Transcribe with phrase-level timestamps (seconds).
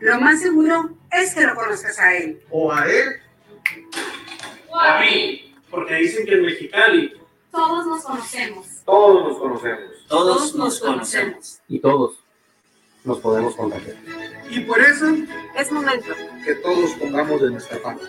[0.00, 2.42] Lo más seguro es que lo conozcas a él.
[2.50, 3.20] O a él.
[4.68, 5.54] O a mí.
[5.70, 7.14] Porque dicen que en Mexicali.
[7.50, 8.66] Todos nos conocemos.
[8.84, 10.06] Todos nos conocemos.
[10.08, 11.60] Todos nos conocemos.
[11.68, 12.18] Y todos
[13.04, 13.96] nos podemos contagiar.
[14.50, 15.06] Y por eso
[15.56, 16.14] Es momento.
[16.44, 18.04] que todos pongamos de nuestra parte.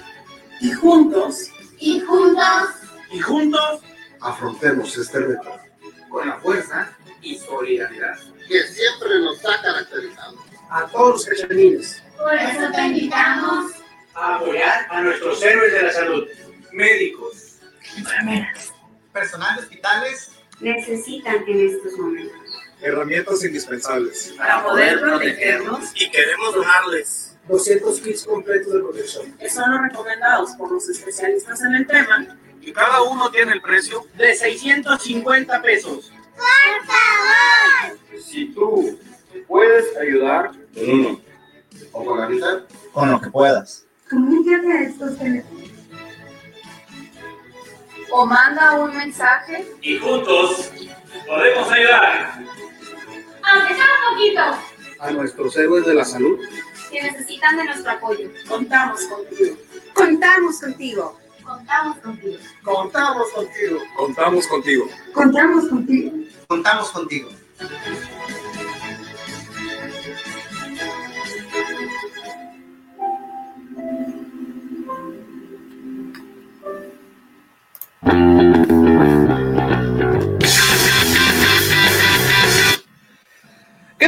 [0.62, 2.70] Y juntos Y juntos.
[3.12, 3.82] Y juntos.
[4.20, 5.52] Afrontemos este reto
[6.10, 8.18] con la fuerza y solidaridad
[8.48, 10.36] que siempre nos ha caracterizado.
[10.72, 12.02] A todos los cachanines.
[12.18, 13.72] Por eso te invitamos.
[14.14, 16.28] A apoyar a nuestros héroes de la salud.
[16.72, 17.60] Médicos.
[19.14, 22.40] Personal de hospitales necesitan en estos momentos.
[22.82, 24.34] Herramientas indispensables.
[24.38, 27.28] Para poder protegernos, Y queremos donarles.
[27.48, 29.34] 200 kits completos de protección.
[29.34, 33.62] que son los recomendados por los especialistas en el tema, Y cada uno tiene el
[33.62, 36.12] precio de 650 pesos.
[38.24, 39.00] Si tú
[39.52, 41.20] puedes ayudar con uno
[41.92, 42.62] o con la mitad,
[42.94, 43.86] con lo que puedas.
[44.10, 45.70] comunícate a estos teléfonos.
[48.14, 49.66] O manda un mensaje.
[49.82, 50.72] Y juntos
[51.28, 52.40] podemos ayudar.
[53.44, 54.42] Aunque sea un poquito.
[55.00, 56.40] a nuestros héroes de la salud.
[56.90, 58.30] Que necesitan de nuestro apoyo.
[58.48, 59.58] Contamos contigo.
[59.94, 61.20] Contamos contigo.
[61.44, 62.38] Contamos contigo.
[62.64, 63.80] Contamos contigo.
[63.96, 64.88] Contamos contigo.
[65.14, 66.12] Contamos contigo.
[66.48, 67.30] Contamos contigo.
[78.04, 78.10] ¿Qué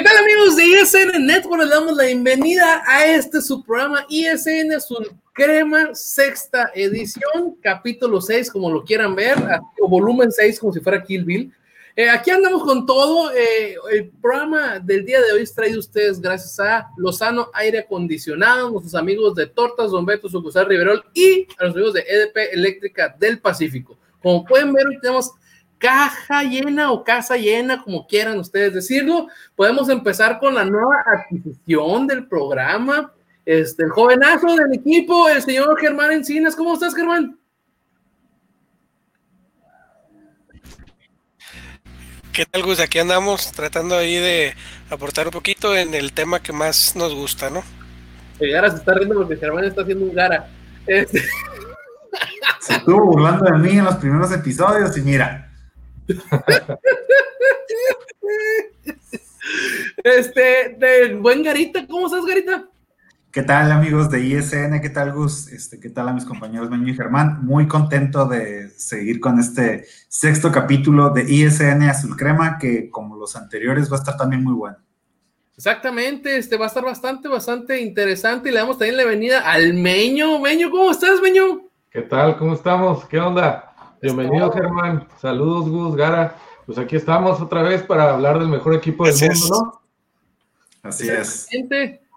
[0.01, 1.61] tal amigos de ISN Network?
[1.61, 8.49] Les damos la bienvenida a este su programa ISN Azul Crema, sexta edición, capítulo 6,
[8.49, 9.37] como lo quieran ver,
[9.79, 11.53] o volumen 6, como si fuera Kill Bill.
[11.95, 13.31] Eh, aquí andamos con todo.
[13.31, 17.79] eh, el programa del día de hoy es traído a ustedes gracias a Lozano Aire
[17.79, 22.53] Acondicionado, nuestros amigos de Tortas Don Beto, Sucursal Riverol y a los amigos de EDP
[22.53, 23.95] Eléctrica del Pacífico.
[24.23, 25.33] Como pueden ver, hoy tenemos
[25.77, 29.27] caja llena o casa llena, como quieran ustedes decirlo.
[29.55, 33.13] Podemos empezar con la nueva adquisición del programa.
[33.45, 36.55] Este, el jovenazo del equipo, el señor Germán Encinas.
[36.55, 37.37] ¿Cómo estás, Germán?
[42.33, 42.79] ¿Qué tal, Gus?
[42.79, 44.55] Aquí andamos tratando ahí de
[44.89, 47.61] aportar un poquito en el tema que más nos gusta, ¿no?
[48.39, 50.49] El Gara se está riendo porque Germán está haciendo un Gara.
[50.87, 51.21] Este,
[52.59, 55.51] Se estuvo burlando de mí en los primeros episodios y mira,
[60.03, 62.67] este, del buen Garita, ¿cómo estás, Garita?
[63.33, 64.79] ¿Qué tal amigos de ISN?
[64.79, 65.47] ¿Qué tal Gus?
[65.47, 67.43] Este, ¿Qué tal a mis compañeros Benio y Germán?
[67.43, 73.35] Muy contento de seguir con este sexto capítulo de ISN Azul Crema, que como los
[73.35, 74.77] anteriores va a estar también muy bueno.
[75.57, 79.73] Exactamente, este va a estar bastante, bastante interesante y le damos también la bienvenida al
[79.73, 80.39] Meño.
[80.39, 81.63] Meño, ¿cómo estás, Meño?
[81.89, 82.37] ¿Qué tal?
[82.37, 83.03] ¿Cómo estamos?
[83.05, 83.73] ¿Qué onda?
[83.99, 85.07] Bienvenido, Germán.
[85.19, 86.35] Saludos, Gus, Gara.
[86.67, 89.49] Pues aquí estamos otra vez para hablar del mejor equipo del Así mundo, es.
[89.49, 89.81] ¿no?
[90.83, 91.47] Así es.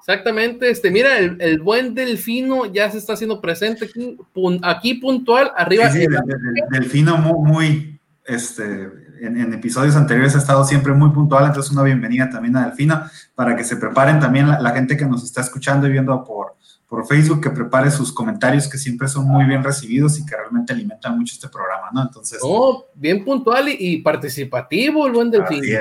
[0.08, 0.70] Exactamente.
[0.70, 5.50] Este, mira, el, el buen Delfino ya se está haciendo presente aquí, pun- aquí puntual,
[5.56, 5.90] arriba.
[5.90, 8.88] Sí, del- del- Delfino muy, muy, este,
[9.20, 13.02] en, en episodios anteriores ha estado siempre muy puntual, entonces una bienvenida también a Delfino
[13.34, 16.54] para que se preparen también la, la gente que nos está escuchando y viendo por,
[16.88, 20.72] por Facebook, que prepare sus comentarios que siempre son muy bien recibidos y que realmente
[20.72, 22.02] alimentan mucho este programa, ¿no?
[22.02, 25.30] Entonces, No, bien puntual y, y participativo el buen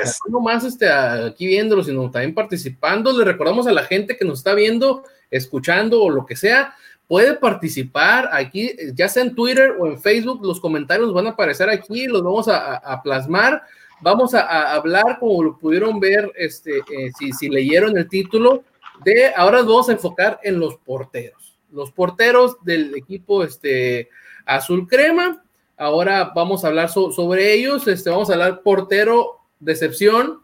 [0.02, 0.18] es.
[0.30, 3.16] No más este, aquí viéndolo, sino también participando.
[3.18, 6.74] Le recordamos a la gente que nos está viendo, escuchando o lo que sea,
[7.08, 11.70] puede participar aquí, ya sea en Twitter o en Facebook, los comentarios van a aparecer
[11.70, 13.62] aquí, los vamos a, a- a plasmar.
[14.02, 18.64] Vamos a, a hablar, como lo pudieron ver, este, eh, si, si leyeron el título,
[19.04, 21.58] de ahora nos vamos a enfocar en los porteros.
[21.72, 24.10] Los porteros del equipo este,
[24.46, 25.44] azul crema.
[25.78, 27.88] Ahora vamos a hablar so- sobre ellos.
[27.88, 30.42] Este, vamos a hablar portero decepción,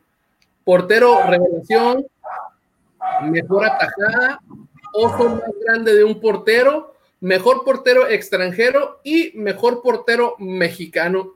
[0.63, 2.06] portero revelación,
[3.24, 4.42] mejor atajada,
[4.94, 11.33] ojo más grande de un portero, mejor portero extranjero y mejor portero mexicano.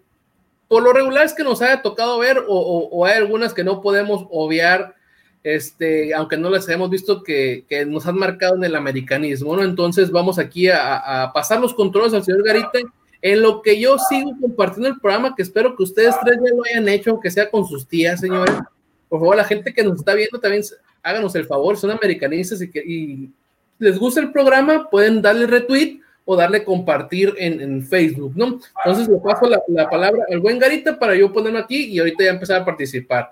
[0.67, 4.25] Por lo regular es que nos haya tocado ver o hay algunas que no podemos
[4.31, 4.95] obviar,
[5.45, 9.63] este, aunque no las hemos visto que, nos han marcado en el americanismo, ¿no?
[9.63, 12.79] Entonces vamos aquí a, pasar los controles al señor Garita
[13.21, 16.63] en lo que yo sigo compartiendo el programa, que espero que ustedes tres ya lo
[16.65, 18.55] hayan hecho, aunque sea con sus tías, señores.
[19.07, 20.63] Por favor, la gente que nos está viendo también
[21.03, 23.29] háganos el favor, son americanistas y,
[23.77, 28.59] les gusta el programa, pueden darle retweet o darle compartir en, en Facebook, ¿no?
[28.83, 32.23] Entonces le paso la, la palabra al buen Garita para yo ponerlo aquí y ahorita
[32.23, 33.31] ya empezar a participar.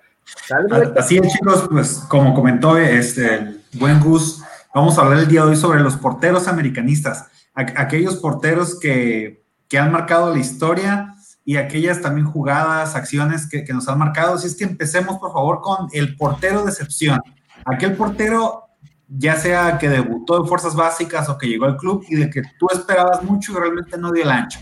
[0.98, 4.44] Así es, chicos, pues como comentó este, el buen Gus,
[4.74, 9.78] vamos a hablar el día de hoy sobre los porteros americanistas, aquellos porteros que, que
[9.78, 11.14] han marcado la historia
[11.46, 14.36] y aquellas también jugadas, acciones que, que, nos han marcado.
[14.36, 17.22] Así es que empecemos, por favor, con el portero de excepción.
[17.66, 18.64] Aquel portero,
[19.08, 22.42] ya sea que debutó en fuerzas básicas o que llegó al club y de que
[22.58, 24.60] tú esperabas mucho y realmente no dio el ancho.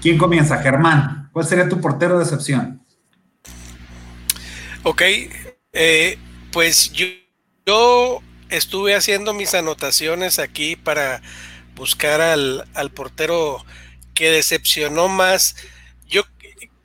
[0.00, 0.58] ¿Quién comienza?
[0.58, 2.85] Germán, ¿cuál sería tu portero de excepción?
[4.88, 5.02] Ok,
[5.72, 6.16] eh,
[6.52, 7.06] pues yo,
[7.66, 11.22] yo, estuve haciendo mis anotaciones aquí para
[11.74, 13.66] buscar al, al portero
[14.14, 15.56] que decepcionó más.
[16.06, 16.22] Yo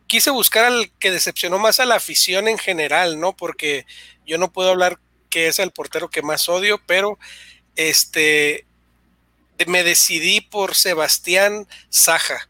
[0.08, 3.38] quise buscar al que decepcionó más a la afición en general, ¿no?
[3.38, 3.86] Porque
[4.26, 5.00] yo no puedo hablar
[5.30, 7.20] que es el portero que más odio, pero
[7.76, 8.66] este
[9.68, 12.50] me decidí por Sebastián Saja,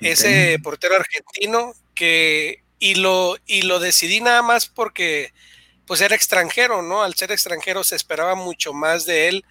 [0.00, 5.32] ese portero argentino que y lo, y lo decidí nada más porque
[5.86, 7.02] pues era extranjero, ¿no?
[7.02, 9.44] Al ser extranjero se esperaba mucho más de él,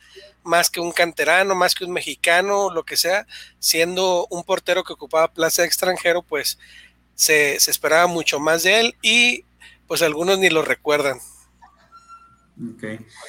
[0.43, 3.27] más que un canterano, más que un mexicano, lo que sea,
[3.59, 6.57] siendo un portero que ocupaba plaza de extranjero, pues
[7.13, 9.45] se, se esperaba mucho más de él y
[9.85, 11.17] pues algunos ni lo recuerdan.
[12.57, 12.83] Ok.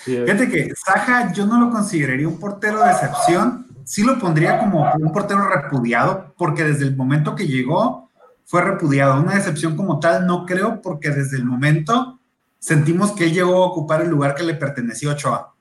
[0.04, 4.88] Fíjate que Saja yo no lo consideraría un portero de excepción, sí lo pondría como
[4.92, 8.09] un portero repudiado, porque desde el momento que llegó,
[8.50, 9.20] fue repudiado.
[9.20, 12.18] Una decepción como tal no creo porque desde el momento
[12.58, 15.54] sentimos que él llegó a ocupar el lugar que le pertenecía a Ochoa.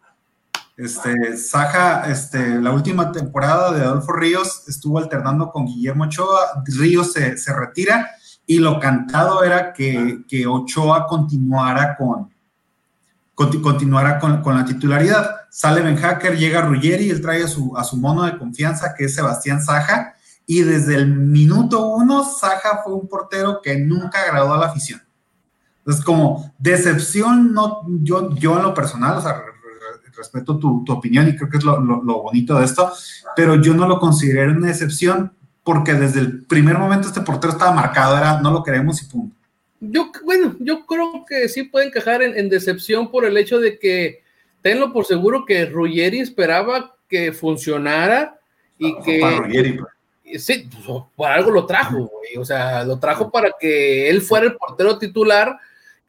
[0.76, 7.14] Este, Saja, este, la última temporada de Adolfo Ríos estuvo alternando con Guillermo Ochoa, Ríos
[7.14, 8.10] se, se retira
[8.48, 12.34] y lo cantado era que, que Ochoa continuara con,
[13.36, 15.42] con, con, la titularidad.
[15.52, 19.06] Sale Ben Hacker, llega Ruggeri, él trae a su, a su mono de confianza que
[19.06, 20.16] es Sebastián Saja
[20.52, 25.00] y desde el minuto uno, Saja fue un portero que nunca agradó a la afición.
[25.78, 29.44] Entonces, como decepción, no, yo, yo en lo personal, o sea,
[30.18, 32.92] respeto tu, tu, opinión y creo que es lo, lo, lo, bonito de esto,
[33.36, 37.72] pero yo no lo considero una decepción porque desde el primer momento este portero estaba
[37.72, 39.36] marcado, era no lo queremos y punto.
[39.80, 43.78] Yo, bueno, yo creo que sí puede encajar en, en decepción por el hecho de
[43.78, 44.24] que
[44.64, 48.40] tenlo por seguro que Ruggeri esperaba que funcionara
[48.80, 49.22] y no, que...
[49.38, 49.99] Ruggeri, pues
[50.38, 52.38] sí, pues, por algo lo trajo, güey.
[52.38, 55.58] O sea, lo trajo para que él fuera el portero titular.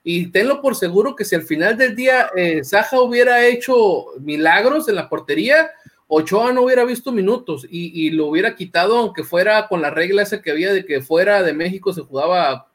[0.03, 4.89] Y tenlo por seguro que si al final del día eh, Saja hubiera hecho milagros
[4.89, 5.71] en la portería,
[6.09, 10.23] Ochoa no hubiera visto minutos y, y, lo hubiera quitado, aunque fuera con la regla
[10.23, 12.67] esa que había de que fuera de México se jugaba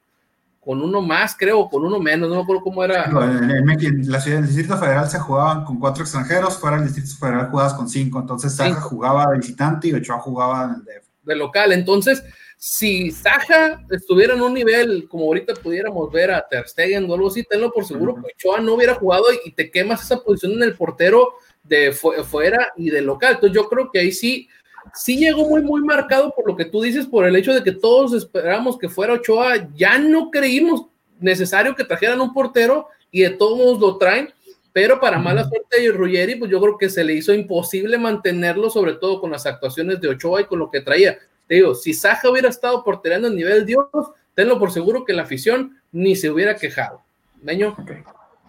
[0.66, 3.06] con uno más, creo, con uno menos, no me acuerdo cómo era.
[3.06, 6.88] En, en, en la ciudad del Distrito Federal se jugaban con cuatro extranjeros, fuera del
[6.88, 10.84] Distrito Federal jugabas con cinco, entonces Saja jugaba de visitante y Ochoa jugaba en el
[10.84, 11.72] DF de local.
[11.72, 12.24] Entonces,
[12.58, 17.28] si Saja estuviera en un nivel como ahorita pudiéramos ver a Ter Stegen o algo
[17.28, 20.64] así, tenlo por seguro que Ochoa no hubiera jugado y te quemas esa posición en
[20.64, 21.34] el portero
[21.64, 23.36] de fuera y de local.
[23.36, 24.48] Entonces, yo creo que ahí sí,
[24.94, 27.72] sí llegó muy, muy marcado por lo que tú dices, por el hecho de que
[27.72, 29.68] todos esperamos que fuera Ochoa.
[29.76, 30.86] Ya no creímos
[31.20, 34.34] necesario que trajeran un portero y de todos modos lo traen
[34.76, 38.70] pero para mala suerte de Ruggeri, pues yo creo que se le hizo imposible mantenerlo,
[38.70, 41.18] sobre todo con las actuaciones de Ochoa y con lo que traía.
[41.48, 43.88] Te digo, si Saja hubiera estado portereando el nivel Dios,
[44.34, 47.04] tenlo por seguro que la afición ni se hubiera quejado.
[47.42, 47.74] Meño.
[47.84, 48.04] Okay.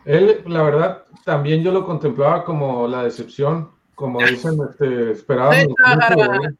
[0.05, 6.17] Él, la verdad, también yo lo contemplaba como la decepción, como dicen, este, esperábamos mucho
[6.17, 6.59] de él.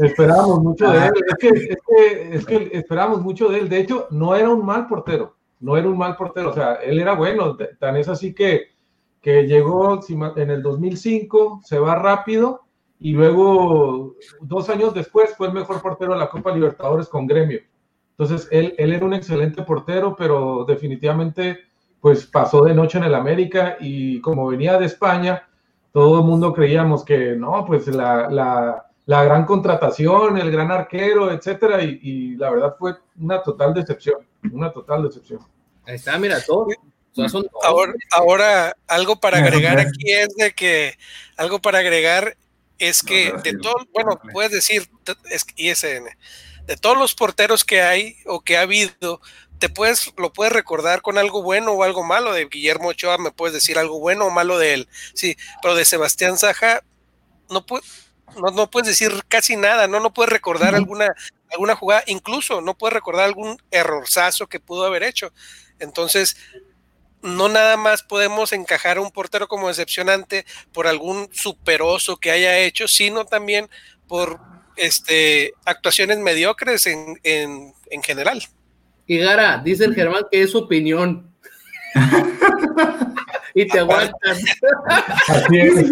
[0.00, 1.12] Esperábamos mucho de él.
[1.26, 3.70] Es que, es, que, es que esperábamos mucho de él.
[3.70, 6.98] De hecho, no era un mal portero no era un mal portero, o sea, él
[7.00, 8.68] era bueno, tan es así que,
[9.22, 10.00] que llegó
[10.36, 12.62] en el 2005, se va rápido
[13.00, 17.60] y luego dos años después fue el mejor portero de la Copa Libertadores con Gremio.
[18.10, 21.58] Entonces, él, él era un excelente portero, pero definitivamente
[22.00, 25.48] pues pasó de noche en el América y como venía de España,
[25.92, 31.30] todo el mundo creíamos que no, pues la, la, la gran contratación, el gran arquero,
[31.32, 34.20] etcétera, y, y la verdad fue una total decepción
[34.52, 35.40] una total decepción.
[35.84, 36.68] Ahí está, mira, todo.
[37.28, 40.98] Son ahora, ahora, algo para agregar aquí es de que,
[41.36, 42.36] algo para agregar
[42.78, 44.90] es que de todo, bueno, puedes decir
[45.30, 46.04] es ISN,
[46.66, 49.20] de todos los porteros que hay o que ha habido,
[49.58, 52.32] te puedes, lo puedes recordar con algo bueno o algo malo.
[52.32, 54.88] De Guillermo Ochoa me puedes decir algo bueno o malo de él.
[55.14, 56.82] Sí, pero de Sebastián Saja
[57.48, 57.64] no,
[58.36, 61.14] no, no puedes decir casi nada, no, no puedes recordar alguna
[61.50, 65.32] alguna jugada, incluso no puede recordar algún errorzazo que pudo haber hecho.
[65.78, 66.36] Entonces,
[67.22, 72.58] no nada más podemos encajar a un portero como decepcionante por algún superoso que haya
[72.58, 73.68] hecho, sino también
[74.06, 74.40] por
[74.76, 78.42] este, actuaciones mediocres en, en, en general.
[79.06, 81.32] Y Gara, dice el Germán que es su opinión.
[83.56, 84.44] y te aguantas.
[85.28, 85.90] Así es.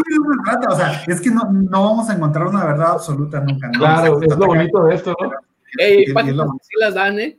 [0.69, 3.69] O sea, es que no, no, vamos a encontrar una verdad absoluta nunca.
[3.69, 3.79] ¿no?
[3.79, 5.31] Claro, es lo bonito de esto, ¿no?
[5.79, 7.39] Ey, sí las dan, ¿eh?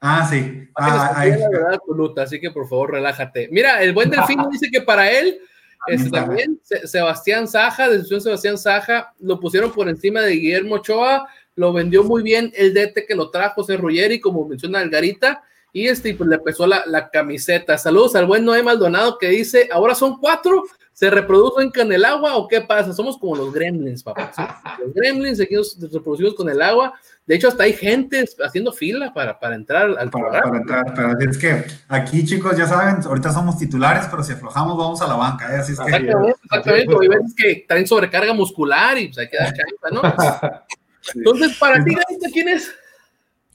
[0.00, 0.68] Ah, sí.
[0.74, 1.30] Ah, ahí.
[1.30, 3.48] la verdad absoluta, así que por favor relájate.
[3.52, 5.38] Mira, el buen Delfín dice que para él
[5.86, 11.72] este, también Sebastián Saja, decisión Sebastián Saja, lo pusieron por encima de Guillermo Ochoa, lo
[11.72, 16.14] vendió muy bien el DT que lo trajo, José Ruggeri, como menciona Algarita, y este
[16.14, 17.78] pues, le pesó la, la, camiseta.
[17.78, 22.36] Saludos al buen Noé Maldonado que dice, ahora son cuatro, ¿se reproducen con el agua
[22.36, 22.92] o qué pasa?
[22.92, 24.30] Somos como los gremlins, papá.
[24.36, 24.42] ¿sí?
[24.84, 26.92] Los gremlins, aquí nos reproducimos con el agua.
[27.24, 30.42] De hecho, hasta hay gente haciendo fila para, para entrar al para, programa.
[30.42, 34.76] Para entrar, pero es que aquí, chicos, ya saben, ahorita somos titulares, pero si aflojamos,
[34.76, 35.58] vamos a la banca, ¿eh?
[35.58, 35.86] Así es que...
[35.86, 36.96] Exactamente, exactamente.
[37.00, 40.02] Hay veces que traen sobrecarga muscular y pues hay que dar chanza, ¿no?
[41.14, 41.96] Entonces, para ti,
[42.32, 42.72] ¿quién es?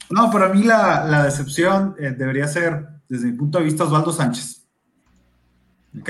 [0.10, 4.14] No, para mí la, la decepción eh, debería ser, desde mi punto de vista, Osvaldo
[4.14, 4.66] Sánchez.
[6.00, 6.10] ¿Ok?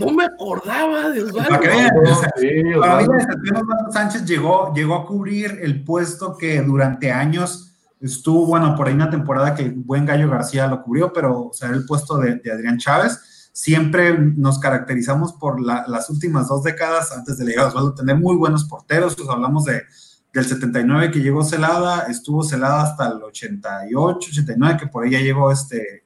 [0.00, 1.48] No me acordaba de Osvaldo.
[1.48, 2.48] Para, que vean, o sea, sí,
[2.80, 7.76] para mí la decepción Osvaldo Sánchez llegó, llegó a cubrir el puesto que durante años
[8.00, 11.52] estuvo, bueno, por ahí una temporada que el buen Gallo García lo cubrió, pero o
[11.52, 13.50] sea, el puesto de, de Adrián Chávez.
[13.52, 18.16] Siempre nos caracterizamos por la, las últimas dos décadas antes de llegar a Osvaldo, tener
[18.16, 19.84] muy buenos porteros, pues hablamos de
[20.34, 25.20] del 79 que llegó Celada, estuvo Celada hasta el 88, 89, que por ahí ya
[25.20, 26.04] llegó este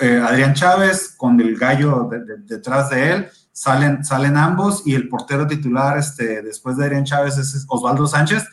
[0.00, 4.94] eh, Adrián Chávez con el gallo de, de, detrás de él, salen, salen ambos y
[4.94, 8.44] el portero titular este, después de Adrián Chávez es Osvaldo Sánchez,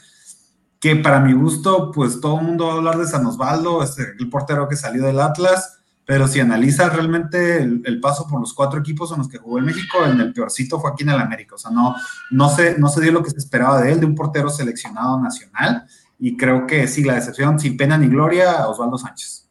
[0.79, 4.13] que para mi gusto, pues todo el mundo va a hablar de San Osvaldo, este,
[4.19, 8.53] el portero que salió del Atlas, pero si analizas realmente el, el, paso por los
[8.53, 11.19] cuatro equipos en los que jugó en México, en el peorcito fue aquí en el
[11.19, 11.55] América.
[11.55, 11.95] O sea, no,
[12.31, 15.21] no, se, no se dio lo que se esperaba de él, de un portero seleccionado
[15.21, 15.85] nacional.
[16.19, 19.47] Y creo que sí, la decepción, sin pena ni gloria, Osvaldo Sánchez.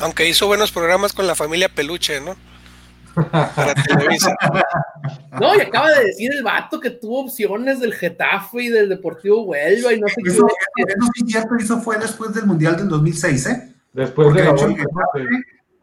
[0.00, 2.36] Aunque hizo buenos programas con la familia Peluche, ¿no?
[3.14, 4.34] Para Televisa.
[5.40, 9.42] No, y acaba de decir el vato que tuvo opciones del Getafe y del Deportivo
[9.42, 10.84] Huelva y no sé eso, qué.
[10.84, 13.74] Eso, eso fue después del Mundial del 2006, ¿eh?
[13.92, 15.28] Después Porque de la hecho, el Getafe,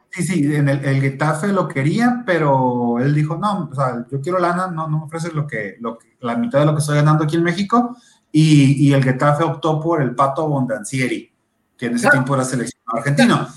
[0.10, 4.22] sí, sí, en el, el, Getafe lo quería, pero él dijo, no, o sea, yo
[4.22, 6.80] quiero lana, no, no me ofreces lo que, lo que, la mitad de lo que
[6.80, 7.98] estoy ganando aquí en México,
[8.32, 11.34] y, y el Getafe optó por el Pato Bondancieri,
[11.78, 12.12] que en ese Ah.
[12.12, 13.48] tiempo era seleccionado argentino.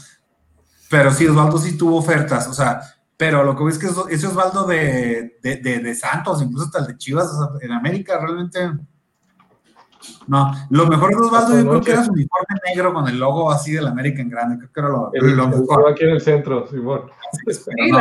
[0.88, 2.80] Pero sí, Osvaldo sí tuvo ofertas, o sea,
[3.16, 6.80] pero lo que ves es que ese Osvaldo de, de, de, de Santos, incluso hasta
[6.80, 8.72] el de Chivas, o sea, en América realmente...
[10.26, 13.50] No, lo mejor de Osvaldo yo creo que era su uniforme negro con el logo
[13.50, 15.90] así del América en grande, creo que era lo, El, lo mejor.
[15.90, 17.02] aquí en el centro, Simón.
[17.48, 18.00] Sí, no,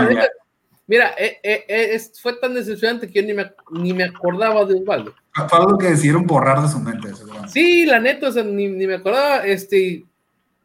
[0.88, 4.66] Mira, eh, eh, eh, es- fue tan decepcionante que yo ni me, ni me acordaba
[4.66, 5.14] de Osvaldo.
[5.48, 7.10] Fue algo que decidieron borrar de su mente.
[7.48, 9.46] Sí, la neta, o sea, ni, ni me acordaba.
[9.46, 10.04] Este,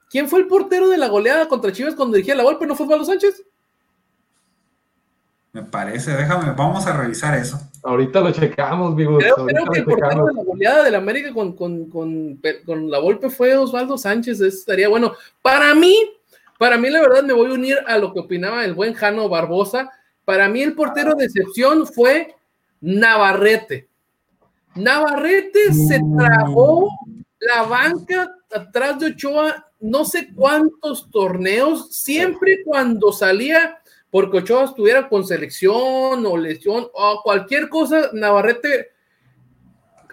[0.08, 2.66] ¿Quién fue el portero de la goleada contra Chivas cuando dirigía la golpe?
[2.66, 3.42] ¿No fue Osvaldo Sánchez?
[5.54, 7.60] Me parece, déjame, vamos a revisar eso.
[7.84, 9.22] Ahorita lo checamos, vivos.
[9.22, 12.98] Creo, creo que el portero de la goleada del América con, con, con, con la
[12.98, 14.40] golpe fue Osvaldo Sánchez.
[14.40, 15.12] Eso estaría bueno.
[15.40, 15.96] Para mí,
[16.58, 19.28] para mí, la verdad, me voy a unir a lo que opinaba el buen Jano
[19.28, 19.92] Barbosa.
[20.24, 22.34] Para mí, el portero de excepción fue
[22.80, 23.86] Navarrete.
[24.74, 26.88] Navarrete se tragó
[27.38, 33.78] la banca atrás de Ochoa, no sé cuántos torneos, siempre cuando salía,
[34.14, 38.92] porque Ochoa estuviera con selección o lesión o cualquier cosa, Navarrete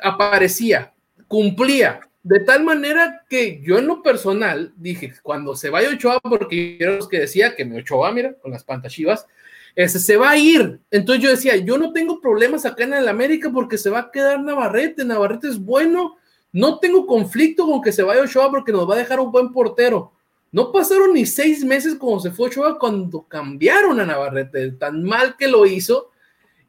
[0.01, 0.91] aparecía,
[1.27, 2.00] cumplía.
[2.24, 6.88] De tal manera que yo en lo personal dije, cuando se vaya Ochoa, porque yo
[6.88, 9.27] era los que decía que me Ochoa, mira, con las pantachivas,
[9.75, 10.79] ese se va a ir.
[10.89, 14.12] Entonces yo decía, yo no tengo problemas acá en el América porque se va a
[14.12, 15.05] quedar Navarrete.
[15.05, 16.17] Navarrete es bueno.
[16.51, 19.51] No tengo conflicto con que se vaya Ochoa porque nos va a dejar un buen
[19.51, 20.13] portero.
[20.51, 24.72] No pasaron ni seis meses cuando se fue Ochoa cuando cambiaron a Navarrete.
[24.74, 26.12] Tan mal que lo hizo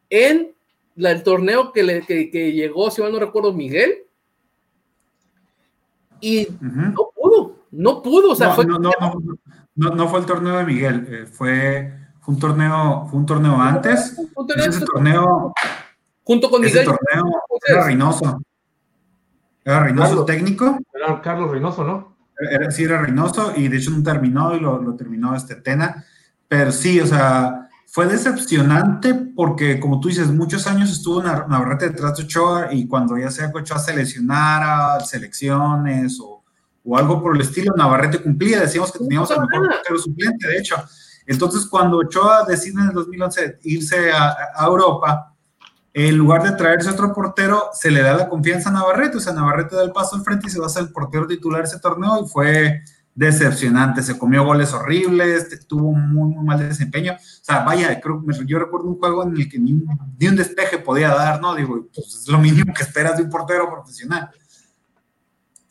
[0.09, 0.55] en
[0.97, 4.05] la- el torneo que, le, que, que llegó, si mal no recuerdo, Miguel.
[6.21, 8.33] Y no pudo, no pudo.
[8.33, 9.15] O sea, no, fue no, no, no,
[9.75, 13.61] no, no fue el torneo de Miguel, eh, fue, fue un torneo, fue un torneo
[13.61, 14.15] antes.
[14.37, 15.53] un torneo Ese torneo,
[16.23, 16.97] junto con ese Miguel.
[16.97, 18.41] torneo era Reynoso.
[19.65, 20.79] Era Reynoso técnico.
[20.95, 22.12] Era Carlos Reynoso, ¿no?
[22.51, 26.05] Era, sí, era Reynoso y de hecho no terminó y lo, lo terminó este Tena.
[26.49, 31.91] Pero sí, o sea, fue decepcionante porque, como tú dices, muchos años estuvo Nav- Navarrete
[31.91, 36.43] detrás de Ochoa y cuando ya sea que Ochoa se lesionara, selecciones o,
[36.85, 38.61] o algo por el estilo, Navarrete cumplía.
[38.61, 40.77] Decíamos que teníamos el mejor portero suplente, de hecho.
[41.27, 45.32] Entonces, cuando Ochoa decide en el 2011 irse a, a Europa,
[45.95, 49.19] en lugar de traerse otro portero, se le da la confianza a Navarrete.
[49.19, 51.27] O sea, Navarrete da el paso al frente y se va a ser el portero
[51.27, 52.83] titular ese torneo y fue
[53.15, 57.13] decepcionante, se comió goles horribles, tuvo muy, muy mal desempeño.
[57.13, 59.87] O sea, vaya, creo, yo recuerdo un juego en el que ni un,
[60.19, 61.55] ni un despeje podía dar, ¿no?
[61.55, 64.31] Digo, pues es lo mínimo que esperas de un portero profesional.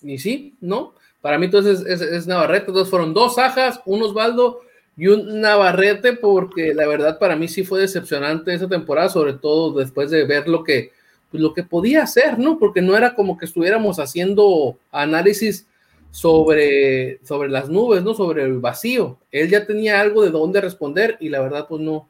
[0.03, 0.93] Y sí, ¿no?
[1.19, 4.59] Para mí entonces es, es Navarrete, entonces fueron dos Sajas, un Osvaldo
[4.97, 9.77] y un Navarrete, porque la verdad para mí sí fue decepcionante esa temporada, sobre todo
[9.79, 10.91] después de ver lo que,
[11.29, 12.59] pues, lo que podía hacer, ¿no?
[12.59, 15.65] Porque no era como que estuviéramos haciendo análisis
[16.11, 18.13] sobre, sobre las nubes, ¿no?
[18.13, 19.17] Sobre el vacío.
[19.31, 22.09] Él ya tenía algo de dónde responder y la verdad, pues no,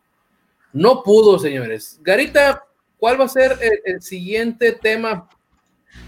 [0.74, 2.00] no pudo, señores.
[2.02, 2.66] Garita,
[2.98, 5.30] ¿cuál va a ser el, el siguiente tema?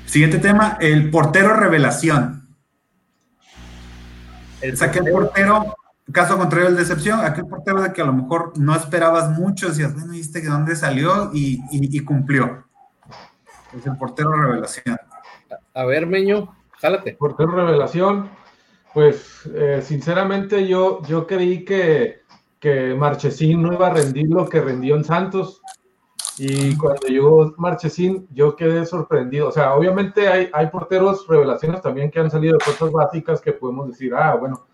[0.05, 2.43] Siguiente tema, el portero revelación.
[4.61, 5.75] El o sea, que el portero,
[6.11, 9.93] caso contrario el decepción, aquel portero de que a lo mejor no esperabas mucho, decías,
[9.93, 12.65] bueno, viste de dónde salió y, y, y cumplió.
[13.77, 14.97] Es el portero revelación.
[15.73, 16.55] A ver, Meño.
[16.79, 17.13] Jálate.
[17.13, 18.29] Portero revelación.
[18.93, 22.21] Pues eh, sinceramente yo, yo creí que,
[22.59, 25.61] que Marchesín no iba a rendir lo que rendió en Santos.
[26.37, 29.47] Y cuando llegó Marchesín, yo quedé sorprendido.
[29.47, 33.53] O sea, obviamente hay, hay porteros revelaciones también que han salido de fuerzas básicas que
[33.53, 34.67] podemos decir, ah, bueno,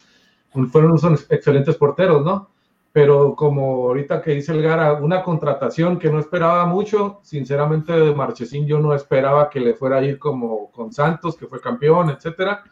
[0.71, 2.49] fueron son excelentes porteros, ¿no?
[2.91, 8.15] Pero como ahorita que dice el Gara, una contratación que no esperaba mucho, sinceramente de
[8.15, 12.09] Marchesín yo no esperaba que le fuera a ir como con Santos, que fue campeón,
[12.09, 12.63] etcétera.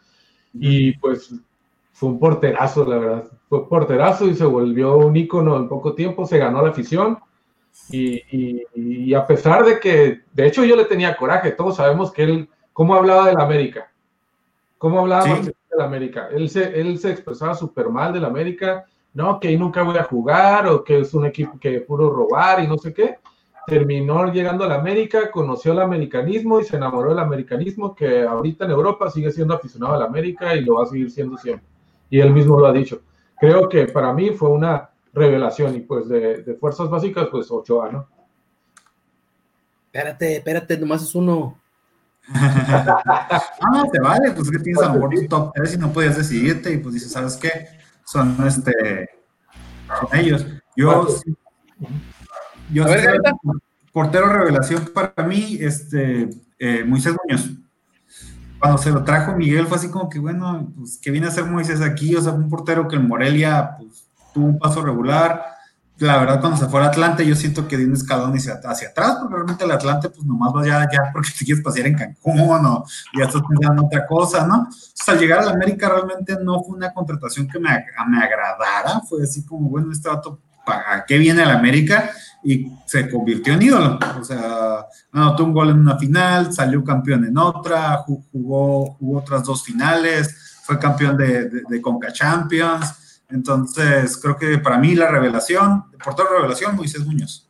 [0.52, 1.34] Y pues
[1.92, 3.24] fue un porterazo, la verdad.
[3.48, 7.18] Fue porterazo y se volvió un ícono en poco tiempo, se ganó la afición.
[7.90, 12.12] Y, y, y, a pesar de que, de hecho yo le tenía coraje, todos sabemos
[12.12, 13.92] que él, cómo hablaba del América,
[14.78, 15.50] cómo hablaba ¿Sí?
[15.70, 16.28] del América.
[16.32, 20.04] Él se, él se expresaba súper mal del América no, que ahí nunca voy a
[20.04, 23.18] jugar o que es un equipo que puro robar y no sé qué.
[23.66, 28.64] Terminó llegando a la América, conoció el americanismo y se enamoró del americanismo, que ahorita
[28.64, 31.66] en Europa sigue siendo aficionado al América y lo va a seguir siendo siempre.
[32.08, 33.02] Y él mismo lo ha dicho.
[33.38, 37.90] Creo que para mí fue una revelación y pues de, de fuerzas básicas, pues Ochoa,
[37.90, 38.06] ¿no?
[39.86, 41.58] Espérate, espérate, nomás es uno.
[42.34, 45.92] ah, no, te vale, pues que tienes a lo mejor tu top 3 y no
[45.92, 47.78] podías decidirte y pues dices, ¿sabes qué?
[48.10, 49.10] son este
[49.86, 50.46] son ellos.
[50.76, 51.06] Yo,
[52.72, 53.20] yo ver,
[53.92, 57.50] portero revelación para mí, este eh, Moisés Muñoz.
[58.58, 61.44] Cuando se lo trajo Miguel fue así como que bueno, pues que viene a ser
[61.44, 65.44] Moisés aquí, o sea, un portero que en Morelia pues, tuvo un paso regular.
[65.98, 69.16] La verdad, cuando se fue al Atlante, yo siento que dio un escalón hacia, atrás,
[69.18, 72.40] porque realmente el Atlante, pues nomás vas ya, ya porque te quieres pasear en Cancún
[72.40, 72.84] o
[73.18, 74.68] ya estás pensando en otra cosa, ¿no?
[74.68, 77.70] Entonces, al llegar a la América, realmente no fue una contratación que me,
[78.08, 82.10] me agradara, fue así como, bueno, este vato, ¿para qué viene la América?
[82.44, 87.24] Y se convirtió en ídolo, o sea, anotó un gol en una final, salió campeón
[87.24, 92.94] en otra, jugó, jugó otras dos finales, fue campeón de, de, de Conca Champions
[93.30, 97.48] entonces, creo que para mí la revelación, portero revelación, Moisés Muñoz.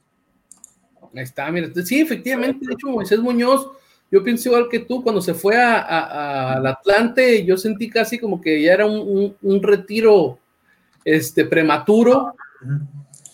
[1.15, 3.69] Ahí está, mira, sí, efectivamente, de hecho, Moisés Muñoz,
[4.11, 8.41] yo pienso igual que tú, cuando se fue a, al Atlante, yo sentí casi como
[8.41, 10.39] que ya era un, un, retiro
[11.05, 12.35] este, prematuro,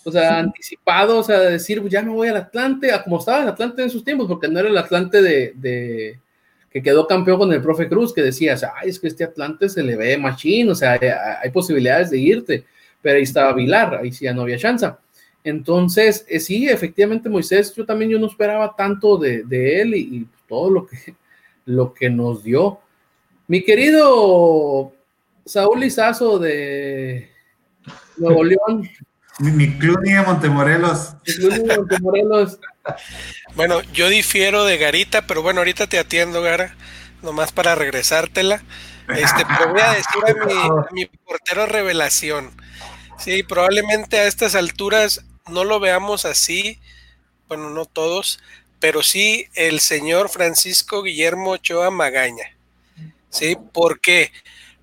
[0.03, 3.81] o sea, anticipado, o sea, decir, ya me voy al Atlante, como estaba el Atlante
[3.81, 6.19] en sus tiempos, porque no era el Atlante de, de
[6.75, 9.81] que quedó campeón con el profe Cruz, que decía, ay, es que este Atlante se
[9.81, 11.07] le ve machín, o sea, hay,
[11.41, 12.65] hay, posibilidades de irte,
[13.01, 14.85] pero ahí estaba Vilar, ahí sí ya no había chance.
[15.41, 19.99] Entonces, eh, sí, efectivamente, Moisés, yo también yo no esperaba tanto de, de él y,
[19.99, 21.15] y, todo lo que,
[21.63, 22.81] lo que nos dio.
[23.47, 24.91] Mi querido
[25.45, 27.29] Saúl Izazo de
[28.17, 28.89] Nuevo León.
[29.39, 31.13] Mi, mi Cluny de Montemorelos.
[31.25, 32.59] Mi Cluny de Montemorelos.
[33.55, 36.75] Bueno, yo difiero de Garita, pero bueno, ahorita te atiendo, Gara,
[37.21, 38.63] nomás para regresártela.
[39.07, 42.51] Este, pero voy a decir a mi, a mi portero revelación.
[43.17, 46.79] Sí, probablemente a estas alturas no lo veamos así,
[47.47, 48.39] bueno, no todos,
[48.79, 52.57] pero sí el señor Francisco Guillermo Ochoa Magaña.
[53.29, 53.57] ¿Sí?
[53.73, 54.31] ¿Por qué?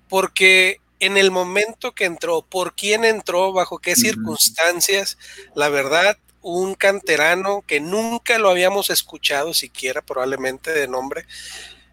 [0.09, 5.17] Porque en el momento que entró, por quién entró, bajo qué circunstancias,
[5.53, 11.25] la verdad, un canterano que nunca lo habíamos escuchado siquiera, probablemente de nombre,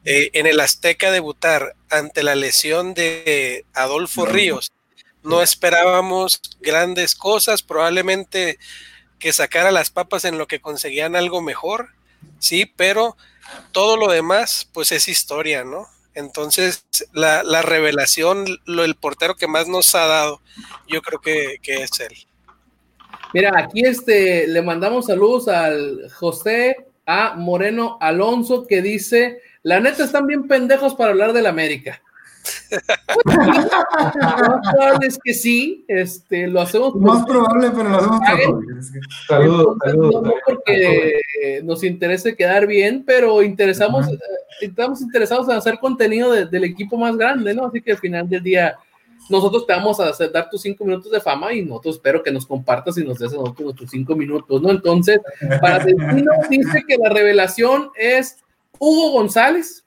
[0.04, 4.72] eh, en el Azteca debutar ante la lesión de Adolfo Ríos.
[5.22, 8.58] No esperábamos grandes cosas, probablemente
[9.18, 11.90] que sacara las papas en lo que conseguían algo mejor,
[12.38, 13.16] sí, pero
[13.72, 15.86] todo lo demás, pues es historia, ¿no?
[16.14, 20.40] Entonces, la, la revelación, lo, el portero que más nos ha dado,
[20.88, 22.26] yo creo que, que es él.
[23.34, 27.34] Mira, aquí este, le mandamos saludos al José A.
[27.36, 32.00] Moreno Alonso que dice, la neta están bien pendejos para hablar del América.
[33.24, 36.94] Lo más probable es que sí, este, lo hacemos.
[36.94, 38.64] Lo más probable, pero lo hacemos
[39.28, 40.22] Saludos, saludos.
[40.22, 44.18] no porque nos interese quedar bien, pero interesamos, eh,
[44.62, 47.66] estamos interesados en hacer contenido de- del equipo más grande, ¿no?
[47.66, 48.76] Así que al final del día,
[49.30, 52.30] nosotros te vamos a hacer, dar tus cinco minutos de fama y nosotros espero que
[52.32, 54.70] nos compartas y nos des a nosotros nuestros cinco minutos, ¿no?
[54.70, 55.20] Entonces,
[55.60, 58.38] para Delfino dice que la revelación es
[58.78, 59.84] Hugo González.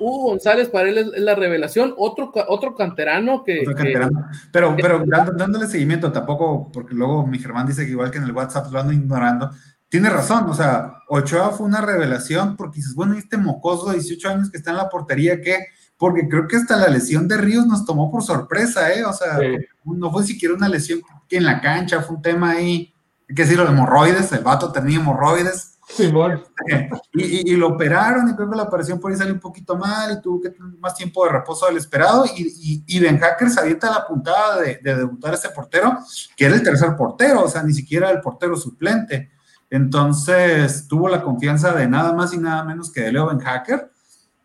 [0.00, 4.26] Hugo González para él es, es la revelación, otro, otro canterano que, Otro que- canterano.
[4.52, 5.04] Pero, pero
[5.36, 8.80] dándole seguimiento tampoco, porque luego mi Germán dice que igual que en el WhatsApp lo
[8.80, 9.50] ando ignorando.
[9.88, 13.98] Tiene razón, o sea, Ochoa fue una revelación porque dices, bueno, ¿y este mocoso de
[13.98, 15.66] 18 años que está en la portería, ¿qué?
[15.96, 19.04] Porque creo que hasta la lesión de Ríos nos tomó por sorpresa, ¿eh?
[19.04, 19.56] O sea, Sí.
[19.84, 22.92] no fue siquiera una lesión que en la cancha, fue un tema ahí,
[23.28, 25.70] hay que decirlo, hemorroides, el vato tenía hemorroides.
[25.88, 26.42] Simón.
[27.12, 29.76] Y, y- y lo operaron y creo que la operación por ahí salió un poquito
[29.76, 33.18] mal y tuvo que tener más tiempo de reposo del esperado y, y, y Ben
[33.20, 35.98] Hacker se avienta la puntada de, de debutar ese portero,
[36.36, 39.30] que era el tercer portero, o sea, ni siquiera el portero suplente.
[39.70, 43.90] Entonces tuvo la confianza de nada más y nada menos que de Leo Ben Hacker.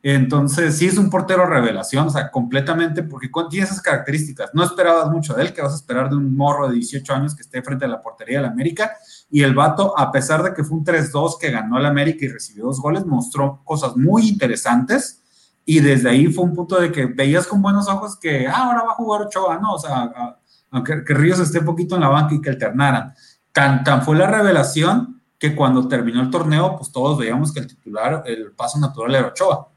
[0.01, 4.51] Entonces sí es un portero revelación, o sea, completamente, porque tiene esas características.
[4.53, 7.35] No esperabas mucho de él, que vas a esperar de un morro de 18 años
[7.35, 8.93] que esté frente a la portería de la América.
[9.29, 12.29] Y el vato, a pesar de que fue un 3-2 que ganó el América y
[12.29, 15.21] recibió dos goles, mostró cosas muy interesantes.
[15.65, 18.83] Y desde ahí fue un punto de que veías con buenos ojos que ah, ahora
[18.83, 19.73] va a jugar Ochoa, ¿no?
[19.73, 20.11] O sea,
[20.71, 23.13] aunque que Ríos esté poquito en la banca y que alternaran.
[23.51, 27.67] Tan, tan fue la revelación que cuando terminó el torneo, pues todos veíamos que el
[27.67, 29.68] titular, el paso natural era Ochoa.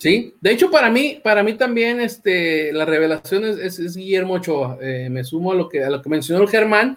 [0.00, 4.78] Sí, de hecho para mí, para mí también este, la revelación es, es- Guillermo Ochoa.
[4.80, 6.96] Eh, me sumo a lo que, a lo que mencionó Germán.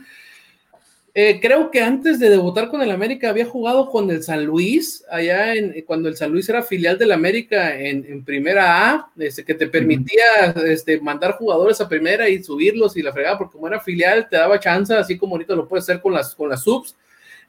[1.15, 5.03] Eh, creo que antes de debutar con el América había jugado con el San Luis,
[5.11, 9.43] allá en, cuando el San Luis era filial del América en, en primera A, este,
[9.43, 10.23] que te permitía
[10.65, 14.37] este, mandar jugadores a primera y subirlos y la fregada, porque como era filial te
[14.37, 16.95] daba chance, así como ahorita lo puedes hacer con las, con las subs.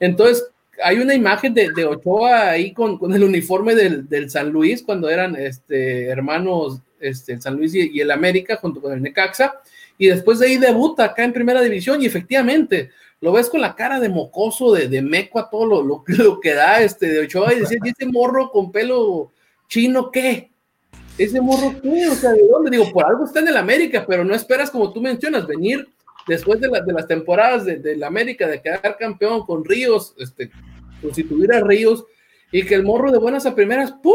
[0.00, 0.44] Entonces,
[0.82, 6.06] hay una imagen de, Ochoa ahí con, el uniforme del, San Luis cuando eran este,
[6.06, 9.54] hermanos este, San Luis y, el América junto con el Necaxa
[9.98, 13.74] y después de ahí debuta acá en primera división y efectivamente lo ves con la
[13.74, 16.04] cara de mocoso, de, de meco a todo lo,
[16.40, 19.30] que da este de Ochoa y decir, ¿y ese morro con pelo
[19.68, 20.50] chino qué?
[21.16, 22.08] ¿Ese morro qué?
[22.08, 22.70] O sea, ¿de dónde?
[22.70, 25.88] Digo, por algo está en el América, pero no esperas, como tú mencionas, venir
[26.26, 30.50] después de, la, de las temporadas de, de América, de quedar campeón con Ríos, este,
[31.00, 32.04] constituir a Ríos,
[32.52, 34.14] y que el morro de buenas a primeras, ¡pum!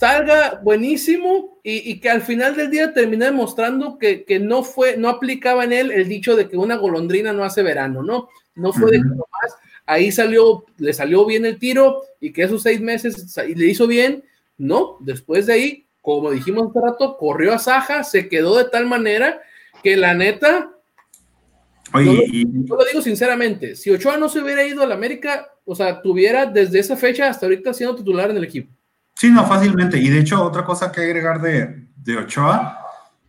[0.00, 4.96] salga buenísimo y, y, que al final del día termine demostrando que, que, no fue,
[4.96, 8.30] no aplicaba en él el dicho de que una golondrina no hace verano, ¿no?
[8.54, 8.90] No fue uh -huh.
[8.92, 13.36] de que nomás ahí salió, le salió bien el tiro y que esos seis meses
[13.36, 14.24] le hizo bien,
[14.56, 18.86] no, después de ahí, como dijimos hace rato, corrió a Saja, se quedó de tal
[18.86, 19.42] manera
[19.82, 20.70] que la neta,
[21.92, 22.66] Oye, yo, lo, y...
[22.66, 26.00] yo lo digo sinceramente, si Ochoa no se hubiera ido a la América, o sea,
[26.02, 28.74] tuviera desde esa fecha hasta ahorita siendo titular en el equipo.
[29.14, 29.98] Sí, no, fácilmente.
[29.98, 32.78] Y de hecho, otra cosa que agregar de, de Ochoa,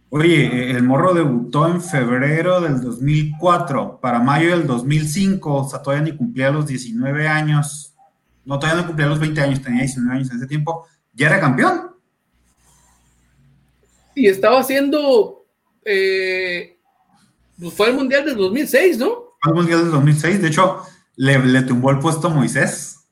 [0.09, 6.11] oye, el morro debutó en febrero del 2004, para mayo del 2005, o sea, todavía
[6.11, 7.95] ni cumplía los 19 años,
[8.45, 11.39] no, todavía no cumplía los 20 años, tenía 19 años en ese tiempo, ya era
[11.39, 11.91] campeón.
[14.15, 15.40] Y estaba haciendo,
[15.85, 16.79] eh,
[17.59, 19.35] pues fue el Mundial del 2006, ¿no?
[19.41, 20.81] Fue el Mundial del 2006, de hecho,
[21.15, 23.07] le, le tumbó el puesto a Moisés.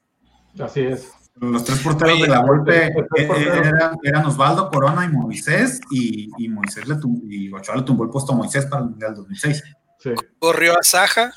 [0.60, 1.10] Así es.
[1.36, 6.50] Los tres porteros Oye, de la golpe eran, eran, Osvaldo, Corona y Moisés, y, y
[6.50, 9.64] Moisés le tumbó, y Ochoa le tumbó el puesto a Moisés para el Mundial 2006.
[10.00, 10.10] Sí.
[10.40, 11.34] Corrió a Saja,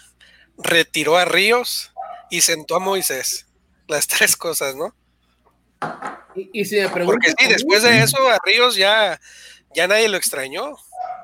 [0.59, 1.92] retiró a Ríos
[2.31, 3.47] y sentó a Moisés.
[3.87, 4.95] Las tres cosas, ¿no?
[6.35, 9.21] Y, y si me preguntan, Porque sí, después de eso a Ríos ya,
[9.75, 10.77] ya nadie lo extrañó,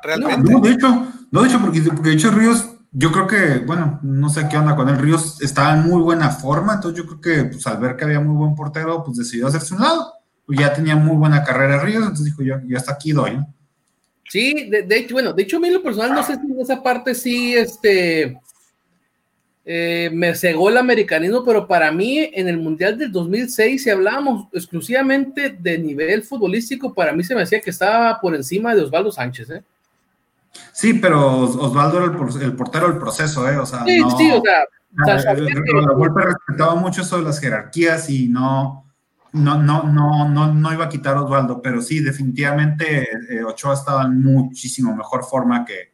[0.03, 0.53] realmente.
[0.53, 4.01] No, de hecho, no, de hecho, porque, porque de hecho Ríos yo creo que, bueno,
[4.03, 7.21] no sé qué onda con el Ríos, estaba en muy buena forma, entonces yo creo
[7.21, 10.13] que pues al ver que había muy buen portero, pues decidió hacerse un lado.
[10.47, 13.55] Pues ya tenía muy buena carrera Ríos, entonces dijo yo, ya hasta aquí doy, ¿no?
[14.31, 16.61] Sí, de, de, hecho, bueno, de hecho a mí lo personal no sé si en
[16.61, 18.39] esa parte sí, este,
[19.71, 24.49] eh, me cegó el americanismo, pero para mí en el Mundial del 2006, si hablábamos
[24.51, 29.13] exclusivamente de nivel futbolístico, para mí se me decía que estaba por encima de Osvaldo
[29.13, 29.63] Sánchez, ¿eh?
[30.73, 33.59] Sí, pero Osvaldo era el, el portero del proceso, ¿eh?
[33.59, 34.64] O sea, sí, no, sí, o sea,
[35.16, 35.35] o sea
[35.94, 38.85] golpe respetaba mucho eso de las jerarquías y no,
[39.33, 43.75] no, no, no, no, no iba a quitar a Osvaldo, pero sí, definitivamente eh, Ochoa
[43.75, 45.92] estaba en muchísimo mejor forma que,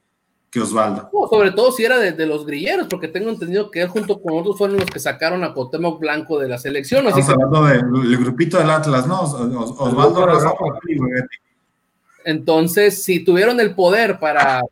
[0.50, 1.11] que Osvaldo.
[1.12, 4.22] No, sobre todo si era de, de, los grilleros, porque tengo entendido que él junto
[4.22, 7.07] con otros fueron los que sacaron a Cuauhtémoc Blanco de la selección.
[7.09, 7.57] Así Estamos que...
[7.57, 9.22] hablando del de, grupito del Atlas, ¿no?
[9.22, 10.53] Os, Os, Osvaldo, Rafa,
[10.88, 10.98] y
[12.25, 14.63] Entonces, si tuvieron el poder para,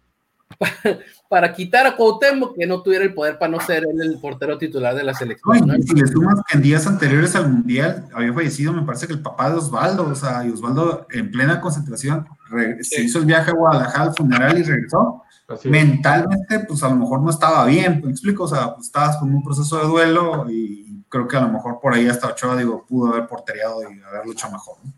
[1.29, 4.59] para, quitar a Cuauhtémoc, que no tuviera el poder para no ser él el portero
[4.59, 5.67] titular de la selección.
[5.67, 5.77] ¿no?
[5.77, 9.13] Y si le sumas que en días anteriores al Mundial había fallecido, me parece que
[9.13, 12.27] el papá de Osvaldo, o sea, y Osvaldo en plena concentración
[12.81, 15.23] se hizo el viaje a Guadalajara al funeral y regresó.
[15.65, 19.35] Mentalmente, pues a lo mejor no estaba bien, me explico, o sea, pues, estabas con
[19.35, 22.87] un proceso de duelo y creo que a lo mejor por ahí hasta Ochoa, digo,
[22.89, 24.79] pudo haber porteriado y haberlo hecho mejor.
[24.83, 24.93] ¿no?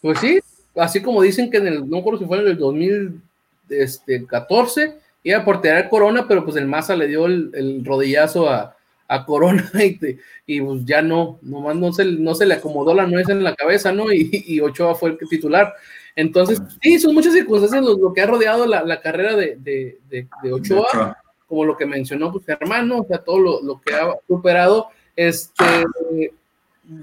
[0.00, 0.40] Pues sí,
[0.78, 5.44] así como dicen que en el, no recuerdo si fue en el 2014, iba a
[5.44, 8.74] portear Corona, pero pues el Maza le dio el, rodillazo a,
[9.08, 9.98] a Corona y,
[10.46, 13.54] y, pues ya no, nomás no se, no se le acomodó la nuez en la
[13.54, 14.12] cabeza, ¿no?
[14.12, 15.74] Y, y Ochoa fue el titular.
[16.16, 19.98] Entonces, sí, son muchas circunstancias lo, lo que ha rodeado la, la carrera de, de,
[20.10, 24.14] de, Ochoa, como lo que mencionó pues, hermano, o sea, todo lo, lo, que ha
[24.26, 24.88] superado.
[25.14, 25.64] Este,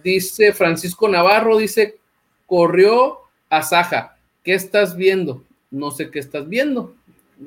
[0.03, 1.97] dice Francisco Navarro, dice,
[2.45, 4.17] corrió a Saja.
[4.43, 5.43] ¿Qué estás viendo?
[5.71, 6.95] No sé qué estás viendo,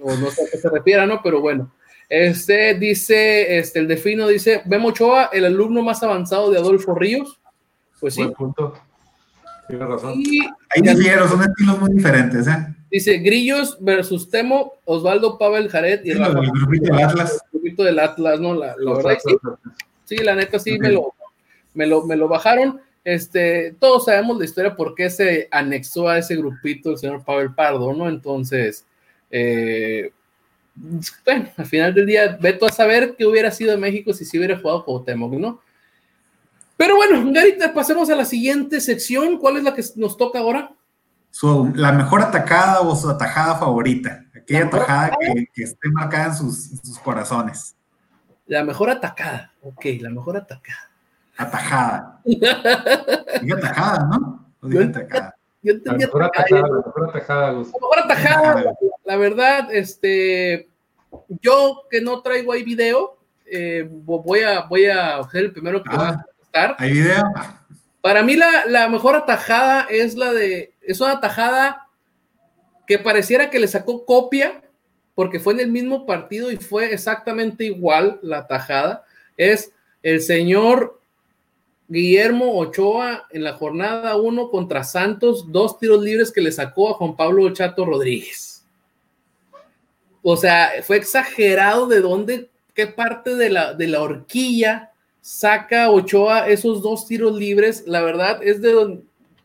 [0.03, 1.21] o no sé a qué se refiere, ¿no?
[1.23, 1.71] Pero bueno.
[2.09, 7.39] Este dice, este, el defino dice, Memo Ochoa, el alumno más avanzado de Adolfo Ríos.
[8.01, 8.25] Pues sí.
[8.37, 8.79] punto.
[9.69, 10.15] Tiene razón.
[10.17, 12.75] Y, Hay difiero, son estilos muy diferentes, ¿eh?
[12.91, 17.45] Dice Grillos versus Temo, Osvaldo Pavel Jared y Sí, el grupito del Atlas.
[17.53, 18.55] El grupito del Atlas, ¿no?
[18.55, 19.37] La, la verdad, sí,
[20.05, 21.13] sí, la neta sí me lo,
[21.75, 22.81] me lo, me lo bajaron.
[23.05, 27.55] Este, todos sabemos la historia por qué se anexó a ese grupito el señor Pavel
[27.55, 28.09] Pardo, ¿no?
[28.09, 28.87] Entonces,
[29.31, 30.13] eh,
[31.25, 34.39] bueno, al final del día, veto a saber qué hubiera sido de México si se
[34.39, 35.61] hubiera jugado Cuauhtémoc, ¿no?
[36.77, 39.39] Pero bueno, Garita, pasemos a la siguiente sección.
[39.39, 40.73] ¿Cuál es la que nos toca ahora?
[41.31, 44.25] Su, la mejor atacada o su atajada favorita.
[44.35, 47.77] Aquella atajada que, que, esté marcada en sus, en sus, corazones.
[48.47, 49.53] La mejor atacada.
[49.61, 50.88] Ok, la mejor atacada.
[51.39, 52.21] Atajada.
[52.25, 54.53] Dije atajada, ¿no?
[54.61, 55.35] O dije atacada.
[55.63, 58.75] Yo mejor atajada, mejor atajada, La mejor atajada, la,
[59.05, 60.69] la verdad, este,
[61.41, 65.91] yo que no traigo ahí video, eh, voy, a, voy a ser el primero que
[65.93, 65.97] ah.
[65.97, 66.77] va a contestar.
[66.79, 67.23] ¿Hay video?
[68.01, 71.89] Para mí la, la, mejor atajada es la de, es una atajada
[72.87, 74.63] que pareciera que le sacó copia,
[75.15, 79.05] porque fue en el mismo partido y fue exactamente igual la atajada.
[79.37, 79.73] Es
[80.03, 80.98] el señor
[81.89, 86.95] Guillermo Ochoa en la jornada 1 contra Santos, dos tiros libres que le sacó a
[86.95, 88.67] Juan Pablo Chato Rodríguez.
[90.23, 96.49] O sea, fue exagerado de dónde, qué parte de la, de la horquilla saca Ochoa
[96.49, 99.01] esos dos tiros libres, la verdad es de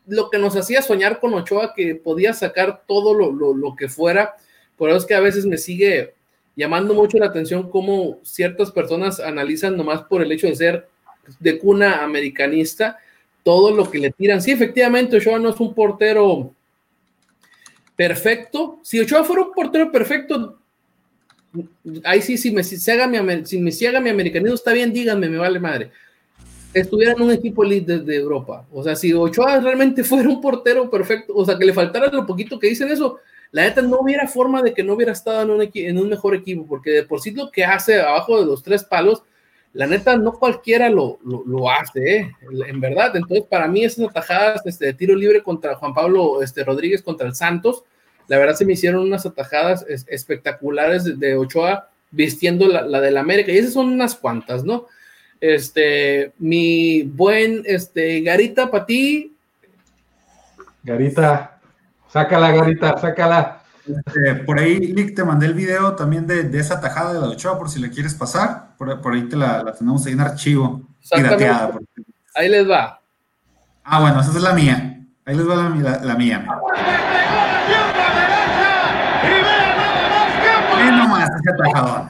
[0.06, 3.88] lo que nos hacía soñar con Ochoa, que podía sacar todo lo, lo, lo, que
[3.88, 4.34] fuera.
[4.76, 6.14] Por eso es que a veces me sigue
[6.56, 10.88] llamando mucho la atención cómo ciertas personas analizan nomás por el hecho de ser
[11.38, 12.98] de cuna americanista
[13.42, 14.42] todo lo que le tiran.
[14.42, 16.52] Sí, efectivamente, Ochoa no es un portero
[17.94, 18.80] perfecto.
[18.82, 20.58] Si Ochoa fuera un portero perfecto,
[22.04, 25.38] ahí sí, si me ciega mi, si me ciega mi americanismo, está bien, díganme, me
[25.38, 25.90] vale madre.
[26.72, 28.66] Estuviera en un equipo elite de, de, Europa.
[28.72, 32.26] O sea, si Ochoa realmente fuera un portero perfecto, o sea, que le faltara lo
[32.26, 33.20] poquito que dicen eso,
[33.52, 36.34] la neta no hubiera forma de que no hubiera estado en un, en un mejor
[36.34, 39.22] equipo, porque de por sí lo que hace abajo de los tres palos,
[39.74, 42.32] la neta no cualquiera lo, lo, lo hace, ¿eh?
[42.66, 43.14] en verdad.
[43.16, 47.26] Entonces, para mí esas atajadas este, de tiro libre contra Juan Pablo este, Rodríguez contra
[47.26, 47.82] el Santos,
[48.28, 53.00] la verdad se me hicieron unas atajadas es, espectaculares de, de, Ochoa vistiendo la, la
[53.00, 54.86] del América, y esas son unas cuantas, ¿no?
[55.40, 59.36] Este, mi buen este, Garita, para ti.
[60.84, 61.58] Garita,
[62.08, 63.62] sácala, Garita, sácala.
[63.86, 67.26] Este, por ahí, Nick, te mandé el video también de, de, esa tajada de la
[67.26, 68.63] Ochoa, por si la quieres pasar.
[68.76, 70.82] Por, por ahí te la, la, tenemos ahí en archivo.
[71.10, 71.72] Pirateada.
[71.72, 71.82] Por...
[72.34, 73.00] Ahí les va.
[73.84, 75.06] Ah, bueno, esa es la mía.
[75.24, 76.46] Ahí les va la, la, la mía.
[80.76, 82.08] Ve nomás ese atajador.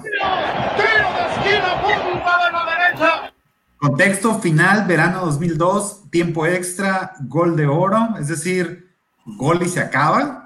[3.79, 8.97] Contexto final, verano 2002, tiempo extra, gol de oro, es decir,
[9.27, 10.44] gol y se acaba.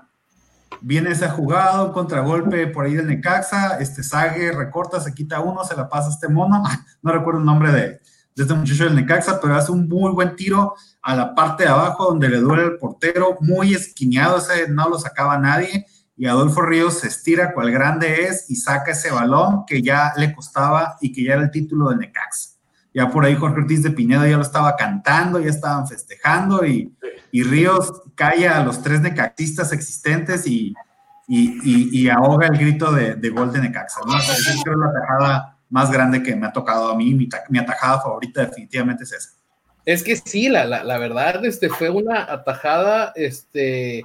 [0.81, 5.77] Viene ese jugado, contragolpe por ahí del Necaxa, este Sague recorta, se quita uno, se
[5.77, 6.63] la pasa a este mono,
[7.03, 10.37] no recuerdo el nombre de, de este muchacho del Necaxa, pero hace un muy buen
[10.37, 14.89] tiro a la parte de abajo donde le duele el portero, muy esquineado, ese no
[14.89, 15.87] lo sacaba nadie,
[16.17, 20.35] y Adolfo Ríos se estira cual grande es y saca ese balón que ya le
[20.35, 22.58] costaba y que ya era el título del Necaxa.
[22.95, 26.93] Ya por ahí Jorge Ortiz de Pinedo ya lo estaba cantando, ya estaban festejando y,
[27.31, 30.75] y Ríos calla a los tres necaxistas existentes y,
[31.29, 34.01] y, y, y ahoga el grito de, de, gol de Necaxa.
[34.07, 34.17] ¿no?
[34.17, 37.15] O sea, esa es creo la tajada más grande que me ha tocado a mí,
[37.15, 39.31] mi, mi atajada favorita definitivamente es esa.
[39.85, 44.05] Es que sí, la, la, la verdad este, fue una atajada este,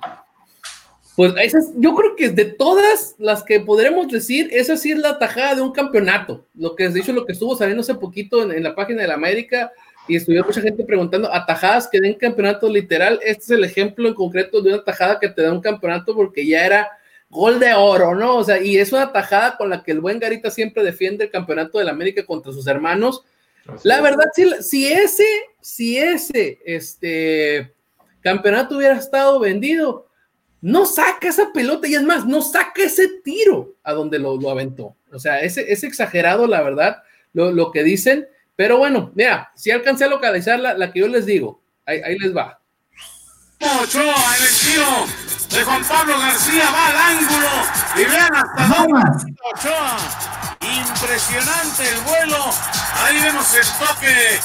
[1.15, 5.19] Pues esas, yo creo que de todas las que podremos decir, esa sí es la
[5.19, 6.45] tajada de un campeonato.
[6.55, 9.07] Lo que es dicho, lo que estuvo saliendo hace poquito en, en la página de
[9.07, 9.71] la América,
[10.07, 13.19] y estuvo mucha gente preguntando atajadas que den campeonato literal.
[13.23, 16.45] Este es el ejemplo en concreto de una tajada que te da un campeonato porque
[16.45, 16.89] ya era
[17.29, 18.37] gol de oro, ¿no?
[18.37, 21.31] O sea, y es una tajada con la que el buen Garita siempre defiende el
[21.31, 23.23] campeonato de la América contra sus hermanos.
[23.83, 25.25] La verdad, si, si ese,
[25.61, 27.73] si ese, este
[28.21, 30.07] campeonato hubiera estado vendido,
[30.63, 34.49] no saca esa pelota y es más, no saca ese tiro a donde lo, lo
[34.49, 34.95] aventó.
[35.11, 38.29] O sea, es, es exagerado, la verdad, lo, lo, que dicen.
[38.55, 42.17] Pero bueno, mira, si alcancé a localizar la, la que yo les digo, ahí, ahí
[42.17, 42.61] les va.
[43.59, 45.05] Ochoa en el tiro
[45.49, 47.49] de Juan Pablo García va al ángulo
[47.97, 49.97] y vean hasta dónde Ochoa.
[50.61, 52.39] Impresionante el vuelo.
[53.03, 54.39] Ahí vemos el toque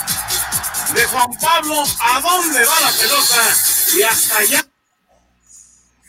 [0.94, 1.84] de Juan Pablo.
[2.00, 3.96] ¿A dónde va la pelota?
[3.96, 4.67] Y hasta allá.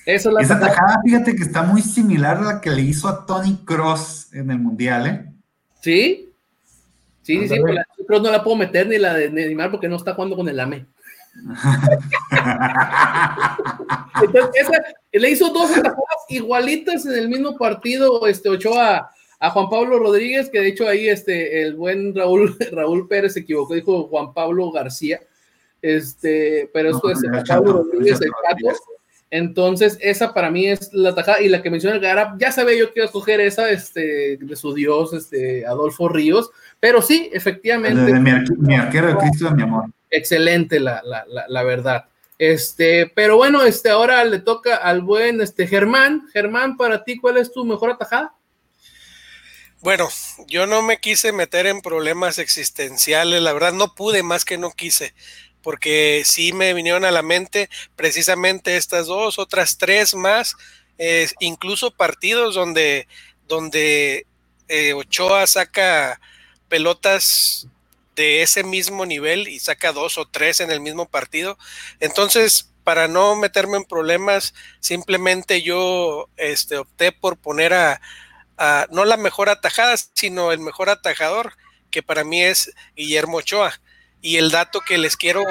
[0.05, 3.25] Eso la Esa tajada, fíjate que está muy similar a la que le hizo a
[3.25, 5.25] Tony Cross en el Mundial, ¿eh?
[5.81, 6.25] Sí.
[7.21, 9.97] Sí, sí, sí, la Cross no la puedo meter ni la de Neymar porque no
[9.97, 10.87] está jugando con el AME.
[14.21, 19.69] Entonces, esa, le hizo dos atajadas igualitas en el mismo partido, este Ochoa a Juan
[19.69, 24.07] Pablo Rodríguez, que de hecho ahí este, el buen Raúl, Raúl Pérez se equivocó, dijo
[24.07, 25.21] Juan Pablo García,
[25.81, 28.75] este, pero esto no, es Juan Pablo Rodríguez, el Cato.
[29.31, 32.77] Entonces, esa para mí es la tajada, y la que menciona el Garab, ya sabía
[32.77, 37.29] yo que iba a escoger esa este, de su dios, este, Adolfo Ríos, pero sí,
[37.31, 38.01] efectivamente.
[38.01, 39.85] De, de mi, mi, arquero de Cristo mi amor.
[40.09, 42.05] Excelente, la, la, la, la, verdad.
[42.39, 46.27] Este, pero bueno, este, ahora le toca al buen este, Germán.
[46.33, 48.33] Germán, para ti, ¿cuál es tu mejor atajada?
[49.81, 50.09] Bueno,
[50.47, 54.71] yo no me quise meter en problemas existenciales, la verdad no pude más que no
[54.71, 55.13] quise,
[55.61, 60.55] porque sí me vinieron a la mente precisamente estas dos, otras tres más,
[60.97, 63.07] eh, incluso partidos donde,
[63.47, 64.25] donde
[64.67, 66.19] eh, Ochoa saca
[66.67, 67.67] pelotas
[68.15, 71.57] de ese mismo nivel y saca dos o tres en el mismo partido.
[71.99, 78.01] Entonces, para no meterme en problemas, simplemente yo este, opté por poner a,
[78.57, 81.53] a, no la mejor atajada, sino el mejor atajador,
[81.91, 83.79] que para mí es Guillermo Ochoa.
[84.21, 85.43] Y el dato que les quiero,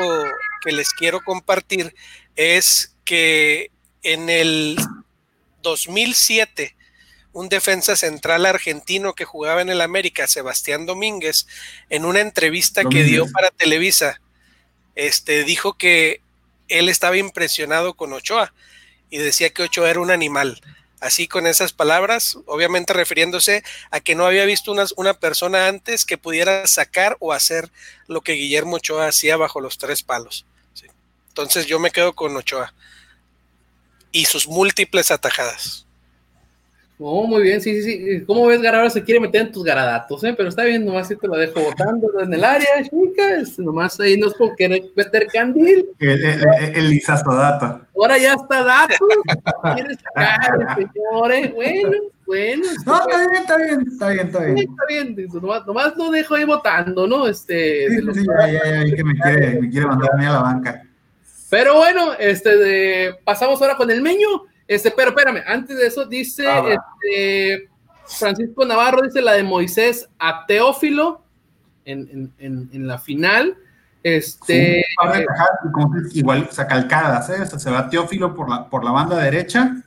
[0.63, 1.95] que les quiero compartir
[2.37, 3.71] es que
[4.03, 4.77] en el
[5.63, 6.77] 2007,
[7.33, 11.47] un defensa central argentino que jugaba en el América, Sebastián Domínguez,
[11.89, 13.07] en una entrevista Domínguez.
[13.07, 14.21] que dio para Televisa,
[14.95, 16.21] este, dijo que
[16.69, 18.53] él estaba impresionado con Ochoa
[19.11, 20.61] y decía que Ochoa era un animal.
[21.01, 26.05] Así con esas palabras, obviamente refiriéndose a que no había visto una, una persona antes
[26.05, 27.71] que pudiera sacar o hacer
[28.09, 30.45] lo que Guillermo Ochoa hacía bajo los tres palos.
[31.29, 32.75] Entonces yo me quedo con Ochoa
[34.11, 35.87] y sus múltiples atajadas.
[37.01, 38.25] Oh, muy bien, sí, sí, sí.
[38.27, 40.35] ¿Cómo ves, Garabra se quiere meter en tus garadatos, eh?
[40.37, 43.57] Pero está bien, nomás si te lo dejo botando en el área, chicas.
[43.61, 45.87] Nomás ahí no es por querer meter candil.
[46.01, 46.43] El, el,
[46.75, 47.03] el.
[47.07, 48.95] Ahora ya está dato.
[49.75, 51.55] ¿Quieres sacar, señores?
[51.55, 51.91] Bueno,
[52.27, 52.67] bueno.
[52.85, 54.59] No, está bien, está bien, está bien, está bien.
[54.59, 57.29] Está bien, nomás, nomás lo dejo ahí votando, ¿no?
[57.29, 60.33] Este, sí, sí, ya, ya, ya, que me quiere, me quiere mandar a mí a
[60.33, 60.83] la banca.
[61.49, 64.27] Pero bueno, este, de, pasamos ahora con el meño.
[64.69, 67.71] Este, pero espérame, antes de eso dice ah, este,
[68.07, 71.23] Francisco Navarro, dice la de Moisés a Teófilo
[71.87, 73.57] en, en, en, en la final.
[74.03, 74.85] Este,
[76.13, 77.43] sí, igual, o sea, calcadas, ¿eh?
[77.43, 79.83] o sea, se va Teófilo por la, por la banda derecha,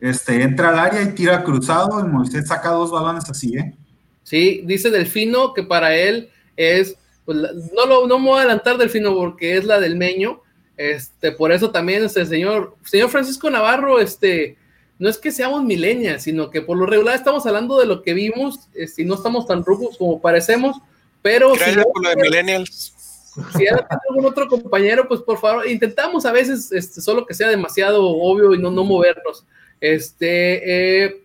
[0.00, 3.74] este, entra al área y tira cruzado, y Moisés saca dos balones así, ¿eh?
[4.22, 7.36] Sí, dice Delfino que para él es, pues,
[7.74, 10.42] no, lo, no me voy a adelantar Delfino porque es la del Meño,
[10.76, 14.56] este, por eso también este señor, señor Francisco Navarro, este,
[14.98, 18.14] no es que seamos milenias, sino que por lo regular estamos hablando de lo que
[18.14, 20.76] vimos, este, y no estamos tan rubos como parecemos,
[21.22, 22.94] pero Gracias si, por lo de millennials.
[23.56, 23.76] si hay
[24.08, 28.54] algún otro compañero, pues por favor, intentamos a veces este, solo que sea demasiado obvio
[28.54, 29.44] y no, no movernos.
[29.80, 31.24] Este, eh,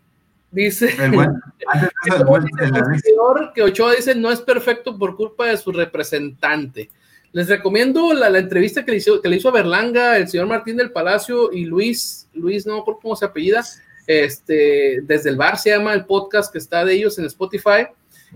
[0.50, 1.30] dice el buen,
[2.18, 6.90] el buen, el el que Ochoa dice no es perfecto por culpa de su representante.
[7.34, 10.48] Les recomiendo la, la entrevista que le, hizo, que le hizo a Berlanga, el señor
[10.48, 13.64] Martín del Palacio y Luis, Luis, no me cómo se apellida,
[14.06, 17.88] este, desde el bar se llama el podcast que está de ellos en Spotify.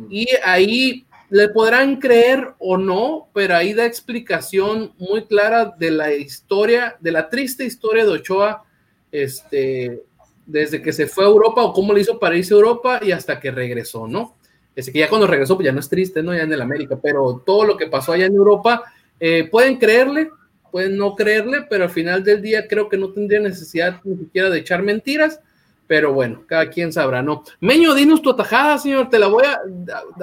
[0.10, 6.14] Y ahí le podrán creer o no, pero ahí da explicación muy clara de la
[6.14, 8.64] historia, de la triste historia de Ochoa,
[9.12, 10.04] este,
[10.46, 13.12] desde que se fue a Europa o cómo le hizo para irse a Europa y
[13.12, 14.35] hasta que regresó, ¿no?
[14.76, 16.34] Es que ya cuando regresó, pues ya no es triste, ¿no?
[16.34, 18.84] Ya en el América, pero todo lo que pasó allá en Europa,
[19.20, 20.32] eh, pueden creerle,
[20.72, 24.50] pueden no creerle, pero al final del día creo que no tendría necesidad ni siquiera
[24.50, 25.40] de echar mentiras.
[25.88, 27.44] Pero bueno, cada quien sabrá, ¿no?
[27.60, 29.08] Meño, dinos tu atajada, señor.
[29.10, 29.62] Te la voy a.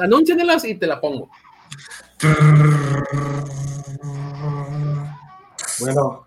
[0.03, 1.31] Anúncianelas y te la pongo.
[5.79, 6.27] Bueno,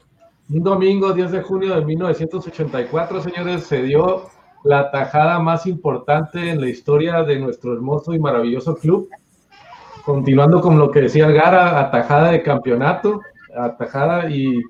[0.49, 4.29] un domingo 10 de junio de 1984, señores, se dio
[4.65, 9.09] la tajada más importante en la historia de nuestro hermoso y maravilloso club.
[10.03, 13.21] Continuando con lo que decía Gara, atajada de campeonato,
[13.55, 14.61] atajada y,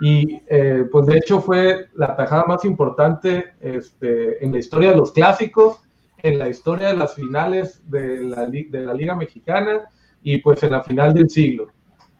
[0.00, 4.96] y eh, pues de hecho fue la atajada más importante este, en la historia de
[4.96, 5.78] los clásicos,
[6.18, 9.82] en la historia de las finales de la Liga Mexicana
[10.20, 11.73] y pues en la final del siglo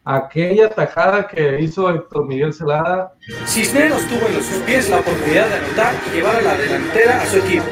[0.04, 3.14] aquella tajada que hizo Héctor Miguel Celada.
[3.46, 7.26] Cisneros tuvo en sus pies la oportunidad de anotar y llevar a la delantera a
[7.26, 7.66] su equipo,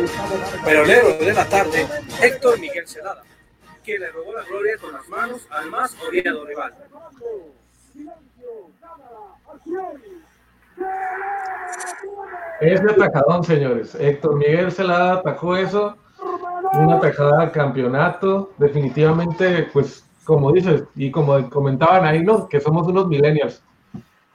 [0.64, 1.86] pero el héroe de la tarde,
[2.22, 3.22] Héctor Miguel Celada,
[3.84, 6.74] quien le robó la gloria con las manos al más odiado rival.
[12.60, 13.94] Ese atajadón, señores.
[13.94, 15.96] Héctor Miguel Celada atajó eso.
[16.74, 18.52] Una tajada de campeonato.
[18.56, 22.48] Definitivamente, pues como dices, y como comentaban ahí, ¿no?
[22.48, 23.62] Que somos unos millennials.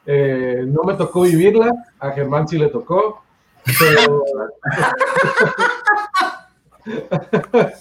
[0.06, 3.22] Eh, no me tocó vivirla, a Germán sí le tocó,
[3.80, 4.24] pero...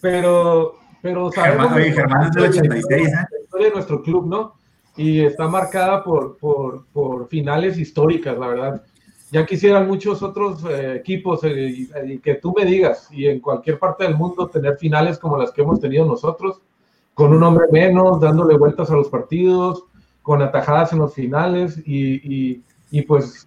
[0.00, 3.12] pero, pero sabemos Germán, oye, Germán es del 86, ¿eh?
[3.12, 4.54] la historia de nuestro club, ¿no?
[4.96, 8.82] Y está marcada por, por, por finales históricas, la verdad.
[9.30, 13.40] Ya quisieran muchos otros eh, equipos eh, y, y que tú me digas, y en
[13.40, 16.60] cualquier parte del mundo tener finales como las que hemos tenido nosotros
[17.14, 19.84] con un hombre menos, dándole vueltas a los partidos,
[20.22, 23.46] con atajadas en los finales y, y, pues,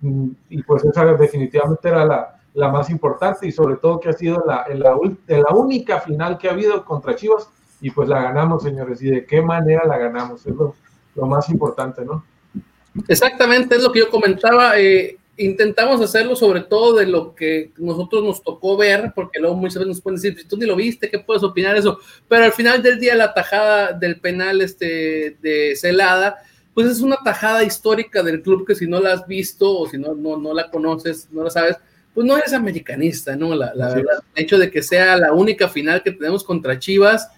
[0.49, 4.43] y pues esa definitivamente era la, la, más importante y sobre todo que ha sido
[4.45, 4.97] la, la,
[5.27, 7.49] la única final que ha habido contra Chivas
[7.81, 10.75] y pues la ganamos, señores, y de qué manera la ganamos, es lo,
[11.15, 12.23] lo más importante, ¿no?
[13.07, 14.79] Exactamente, es lo que yo comentaba.
[14.79, 19.75] Eh, intentamos hacerlo sobre todo de lo que nosotros nos tocó ver, porque luego muchas
[19.75, 21.99] veces nos pueden decir, si tú ni lo viste, ¿qué puedes opinar de eso?
[22.27, 26.37] Pero al final del día la tajada del penal este, de Celada,
[26.73, 29.97] pues es una tajada histórica del club que si no la has visto o si
[29.97, 31.77] no, no, no la conoces, no la sabes,
[32.13, 33.53] pues no eres americanista, ¿no?
[33.53, 33.97] La, la sí.
[33.97, 37.29] verdad, el hecho de que sea la única final que tenemos contra Chivas,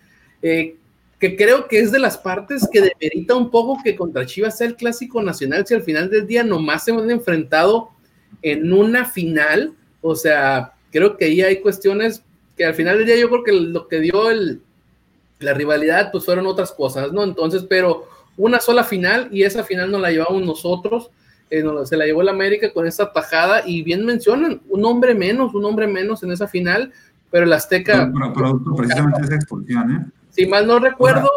[0.42, 0.78] eh,
[1.20, 4.68] que creo que es de las partes que demerita un poco que contra Chivas sea
[4.68, 7.90] el clásico nacional, si al final del día nomás se han enfrentado
[8.42, 12.24] en una final, o sea, creo que ahí hay cuestiones
[12.56, 14.24] que al final del día yo creo que lo que dio
[15.40, 17.24] la rivalidad pues fueron otras cosas, ¿no?
[17.24, 18.08] Entonces, pero
[18.38, 21.12] una sola final y esa final nos la llevamos nosotros,
[21.50, 25.54] eh, se la llevó el América con esta tajada y bien mencionan, un hombre menos,
[25.54, 26.94] un hombre menos en esa final,
[27.30, 28.10] pero el Azteca...
[28.34, 30.19] Pero, precisamente esa expulsión, ¿eh?
[30.40, 31.30] Si mal no recuerdo,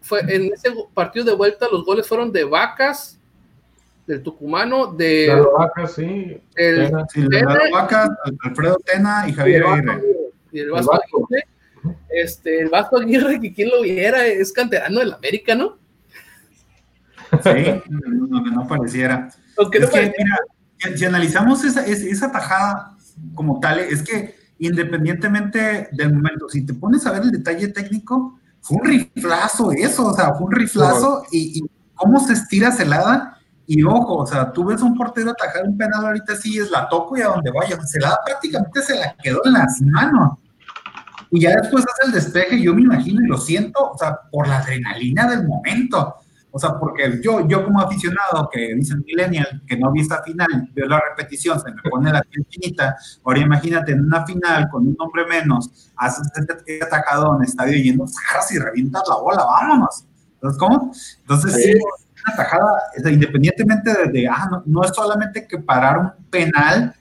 [0.00, 3.18] fue en ese partido de vuelta los goles fueron de Vacas,
[4.06, 6.40] del Tucumano, de Claro, Vacas, sí.
[6.56, 7.06] el, Tena.
[7.12, 8.10] Sí, de Tena las vacas,
[8.42, 10.02] Alfredo Tena y Javier Aguirre.
[10.50, 11.44] y el Vasco Aguirre.
[12.08, 15.76] Este, el Vasco Aguirre, que quien lo viera, es canterano del América, ¿no?
[17.42, 19.28] Sí, no, no, no pareciera.
[19.58, 20.36] Aunque no Es que, pareciera.
[20.84, 22.96] mira, si analizamos esa, es- esa tajada
[23.34, 28.40] como tal, es que independientemente del momento, si te pones a ver el detalle técnico,
[28.60, 33.34] fue un riflazo eso, o sea, fue un riflazo y, y cómo se estira Celada.
[33.66, 36.88] Y ojo, o sea, tú ves un portero atajar un penal ahorita sí es la
[36.88, 37.78] toco y a donde vaya.
[37.86, 40.38] Celada prácticamente se la quedó en las manos.
[41.30, 44.48] Y ya después hace el despeje, yo me imagino y lo siento, o sea, por
[44.48, 46.14] la adrenalina del momento.
[46.50, 50.70] O sea, porque yo, yo como aficionado que dicen millennial, que no vi esta final,
[50.74, 52.96] veo la repetición, se me pone la piel chinita.
[53.24, 58.50] Ahora imagínate en una final con un hombre menos, haces este atacadón, estadio yendo, agarras
[58.52, 60.04] y revientas la bola, vámonos.
[60.34, 60.92] Entonces, ¿cómo?
[61.20, 65.58] Entonces, sí, una tajada, o sea, independientemente de, de, ah, no, no es solamente que
[65.58, 66.94] parar un penal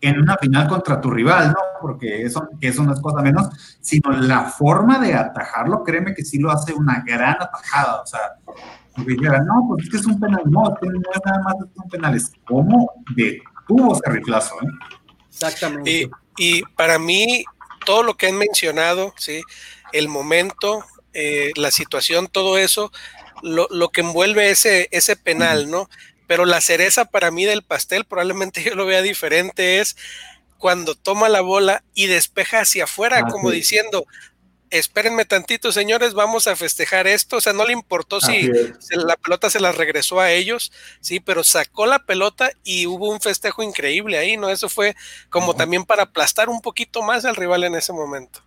[0.00, 1.60] en una final contra tu rival, ¿no?
[1.80, 3.48] Porque eso, que eso no es cosa menos,
[3.80, 8.20] sino la forma de atajarlo, créeme que sí lo hace una gran atajada, o sea,
[9.04, 11.88] porque no, pues es que es un penal, no, no es nada más es un
[11.88, 14.68] penal, es cómo detuvo ese riflazo, ¿eh?
[15.28, 15.90] Exactamente.
[15.90, 17.44] Y, y para mí,
[17.84, 19.42] todo lo que han mencionado, ¿sí?
[19.92, 22.92] el momento, eh, la situación, todo eso,
[23.42, 25.88] lo, lo, que envuelve ese, ese penal, ¿no?
[26.26, 29.96] Pero la cereza para mí del pastel, probablemente yo lo vea diferente, es
[30.58, 33.56] cuando toma la bola y despeja hacia afuera, ah, como sí.
[33.56, 34.06] diciendo,
[34.70, 37.36] espérenme tantito, señores, vamos a festejar esto.
[37.36, 41.20] O sea, no le importó si se, la pelota se la regresó a ellos, sí,
[41.20, 44.48] pero sacó la pelota y hubo un festejo increíble ahí, ¿no?
[44.48, 44.94] Eso fue
[45.28, 45.56] como uh -huh.
[45.56, 48.40] también para aplastar un poquito más al rival en ese momento.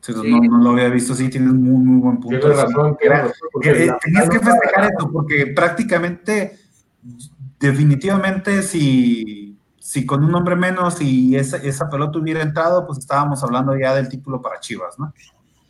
[0.00, 0.30] Sí, sí.
[0.30, 2.38] No, no, lo había visto, sí, tienes muy, muy buen punto.
[2.38, 6.60] Tienes razón, tienes razón porque, tenías que festejar esto, porque prácticamente
[7.58, 9.45] definitivamente si,
[9.96, 13.94] si con un hombre menos y esa, esa pelota hubiera entrado, pues estábamos hablando ya
[13.94, 15.14] del título para Chivas, ¿no?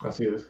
[0.01, 0.49] Así es.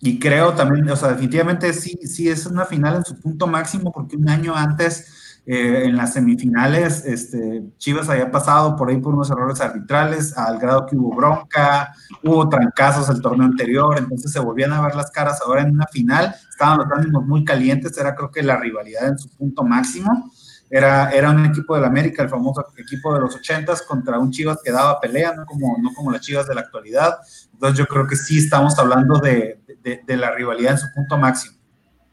[0.00, 3.92] Y creo también, o sea, definitivamente sí, sí es una final en su punto máximo,
[3.92, 9.12] porque un año antes, eh, en las semifinales, este, Chivas había pasado por ahí por
[9.12, 11.92] unos errores arbitrales, al grado que hubo bronca,
[12.24, 15.86] hubo trancazos el torneo anterior, entonces se volvían a ver las caras ahora en una
[15.88, 20.32] final, estaban los ánimos muy calientes, era creo que la rivalidad en su punto máximo.
[20.70, 24.58] Era, era un equipo del América, el famoso equipo de los ochentas, contra un Chivas
[24.62, 27.18] que daba pelea, no como, no como las Chivas de la actualidad.
[27.52, 31.16] Entonces yo creo que sí estamos hablando de, de, de, la rivalidad en su punto
[31.16, 31.56] máximo.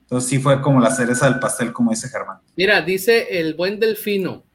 [0.01, 2.37] Entonces sí fue como la cereza del pastel, como dice Germán.
[2.55, 4.45] Mira, dice el buen Delfino.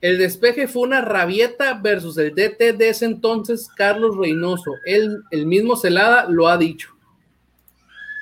[0.00, 4.72] El despeje fue una rabieta versus el DT de ese entonces, Carlos Reynoso.
[4.86, 6.88] Él, el mismo Celada lo ha dicho.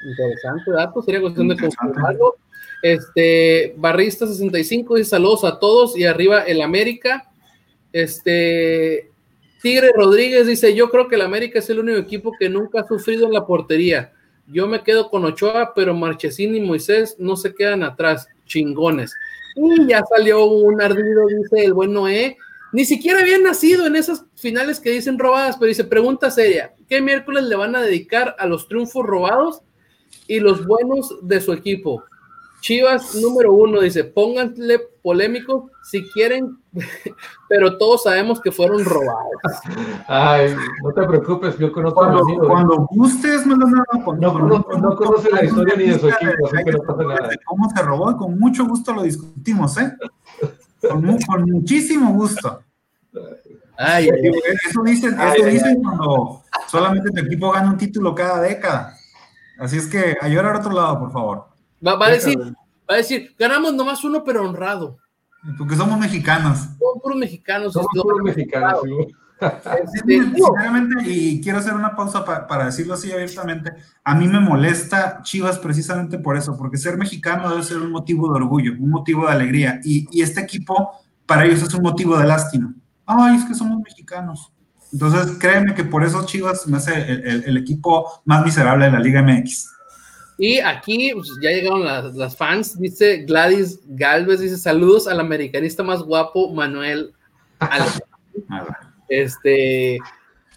[0.05, 2.37] Interesante dato, sería cuestión de confirmarlo.
[2.83, 7.31] Este, Barrista 65 dice saludos a todos y arriba el América.
[7.93, 9.11] Este,
[9.63, 12.87] Tigre Rodríguez dice: Yo creo que el América es el único equipo que nunca ha
[12.87, 14.13] sufrido en la portería.
[14.47, 19.13] Yo me quedo con Ochoa, pero Marchesín y Moisés no se quedan atrás, chingones.
[19.57, 22.37] Y ya salió un ardido, dice el buen Noé.
[22.73, 27.01] Ni siquiera había nacido en esas finales que dicen robadas, pero dice: Pregunta seria: ¿qué
[27.01, 29.63] miércoles le van a dedicar a los triunfos robados
[30.29, 32.05] y los buenos de su equipo?
[32.61, 36.59] Chivas número uno dice, pónganle polémicos si quieren,
[37.49, 39.25] pero todos sabemos que fueron robados.
[40.07, 42.49] Ay, no te preocupes, yo conozco cuando, a mi amigo.
[42.49, 46.47] Cuando gustes, no, no, no, No, no, no conoce la historia ni de su equipo,
[46.47, 47.29] así que no pasa nada.
[47.29, 49.93] de cómo se robó y con mucho gusto lo discutimos, ¿eh?
[50.89, 52.61] Con, mu- con muchísimo gusto.
[53.77, 54.33] Ay, ay, ay.
[54.69, 58.95] Eso dicen, eso dicen cuando solamente tu equipo gana un título cada década.
[59.59, 61.48] Así es que a llorar a otro lado, por favor.
[61.87, 62.39] Va, va a decir,
[62.91, 64.99] va a decir, ganamos nomás uno, pero honrado.
[65.57, 66.59] Porque somos mexicanos.
[66.59, 67.73] Son puros mexicanos.
[67.73, 68.81] Somos puros mexicanos.
[69.41, 73.73] Este, sinceramente, y quiero hacer una pausa pa- para decirlo así abiertamente,
[74.03, 78.29] a mí me molesta Chivas precisamente por eso, porque ser mexicano debe ser un motivo
[78.33, 80.91] de orgullo, un motivo de alegría, y, y este equipo
[81.25, 82.75] para ellos es un motivo de lástima.
[83.07, 84.53] Ay, es que somos mexicanos.
[84.93, 88.91] Entonces, créeme que por eso Chivas me hace el, el- el equipo más miserable de
[88.93, 89.71] la Liga MX.
[90.39, 95.83] Y aquí pues, ya llegaron las, las fans, dice Gladys Galvez, dice saludos al americanista
[95.83, 97.13] más guapo, Manuel
[97.59, 97.93] Alba.
[99.11, 99.99] Este,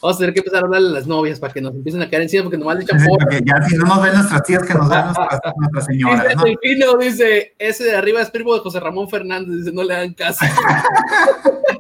[0.02, 2.10] vamos a tener que empezar a hablarle a las novias para que nos empiecen a
[2.10, 4.74] caer encima porque nomás le echan porque ya si no nos ven nuestras tías, que
[4.74, 6.44] nos ven nuestras, nuestras señoras, Dice ¿no?
[6.44, 10.14] Delfino, dice, ese de arriba es primo de José Ramón Fernández, dice, no le hagan
[10.14, 10.44] caso.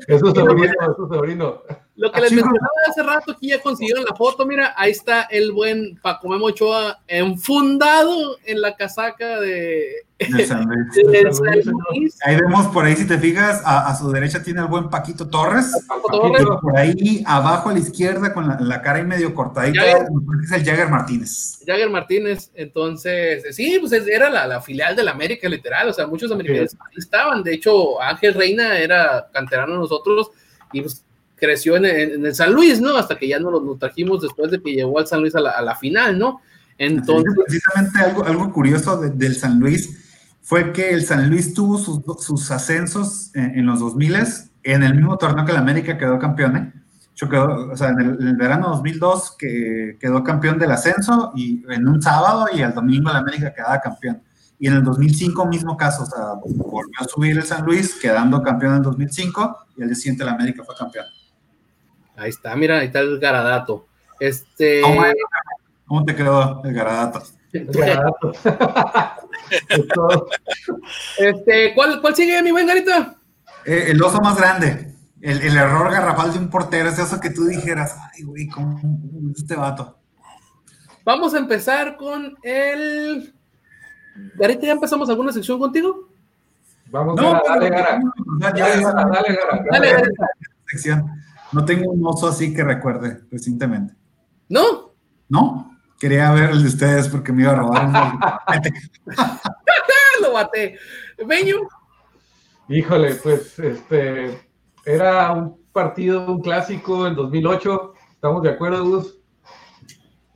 [0.07, 1.61] Es su sobrino, es su sobrino.
[2.01, 5.51] Lo que les mencionaba hace rato, aquí ya consiguieron la foto, mira, ahí está el
[5.51, 9.85] buen Paco Memo Ochoa enfundado en la casaca de,
[10.17, 10.95] De San Luis.
[11.11, 12.17] de San Luis.
[12.25, 15.27] Ahí vemos por ahí, si te fijas, a, a su derecha tiene el buen Paquito
[15.29, 15.71] Torres.
[15.87, 16.41] Paco Torres.
[16.41, 20.51] Y por ahí abajo a la izquierda, con la, la cara ahí medio cortadita, es
[20.51, 21.59] el Jagger Martínez.
[21.67, 26.07] Jagger Martínez, entonces, sí, pues es- era la, la filial del América, literal, o sea,
[26.07, 30.31] muchos americanos estaban, de hecho, Ángel Reina era canterano nosotros
[30.73, 31.05] y pues
[31.41, 32.95] creció en, en- en el San Luis, ¿no?
[32.95, 35.75] Hasta que ya nos lo trajimos después de que llegó al San Luis a la,
[35.75, 36.39] final, ¿no?
[36.77, 39.97] Entonces, Precisamente algo, curioso de- del San Luis
[40.41, 44.15] fue que el San Luis tuvo sus, sus ascensos en, en los 2000
[44.63, 46.73] en el mismo torneo que el América quedó campeón, ¿eh?
[47.15, 51.31] Yo quedó, o sea, en el, en el verano 2002 que quedó campeón del ascenso
[51.35, 54.21] y en un sábado y el domingo el América quedaba campeón.
[54.59, 58.41] Y en el 2005 mismo caso, o sea, volvió a subir el San Luis quedando
[58.41, 61.05] campeón en el 2005 y el día siguiente el América fue campeón.
[62.21, 63.87] Ahí está, mira, ahí está el garadato.
[64.19, 65.03] Este, ¿Cómo,
[65.87, 67.23] cómo te quedó el Garadato?
[67.51, 67.67] Es
[69.93, 70.27] todo.
[71.17, 73.15] este, ¿cuál, ¿cuál sigue, mi buen Garita?
[73.65, 74.93] Eh, el oso más grande.
[75.19, 78.79] El, el error garrafal de un portero es eso que tú dijeras, ay, güey, ¿cómo
[78.79, 79.97] cómo es este vato?
[81.03, 83.33] Vamos a empezar con el...
[84.35, 86.09] Garita, ¿ya empezamos alguna sección contigo?
[86.87, 87.99] Vamos, No, Gara, dale, Gara.
[88.39, 89.63] Dale, Gara, dale, Gara.
[89.71, 91.03] Dale, Dale.
[91.51, 93.93] No tengo un oso así que recuerde recientemente.
[94.49, 94.93] ¿No?
[95.29, 95.77] ¿No?
[95.99, 98.39] Quería ver el de ustedes porque me iba a robar un ¡Ah,
[100.21, 100.77] lo bate!
[101.25, 101.57] Beño,
[102.67, 104.39] Híjole, pues este
[104.85, 107.93] era un partido, un clásico en 2008.
[108.13, 109.17] ¿Estamos de acuerdo, Gus?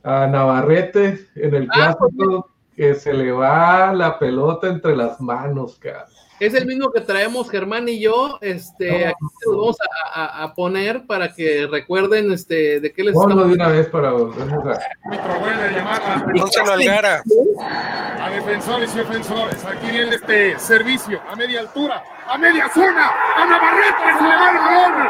[0.02, 5.78] A Navarrete en el Ah, clásico que se le va la pelota entre las manos,
[5.78, 6.06] cara.
[6.38, 8.38] Es el mismo que traemos Germán y yo.
[8.42, 9.16] Este, aquí
[9.46, 9.76] los vamos
[10.14, 13.68] a, a- a poner para que recuerden este, de qué les Ponlo estamos de una
[13.68, 14.10] vez para
[16.34, 17.22] Pónselo al Gara.
[18.20, 19.64] a defensores y ofensores.
[19.64, 24.50] Aquí viene este servicio a media altura, a media zona, a Navarrete, se le va
[24.50, 25.08] el balón.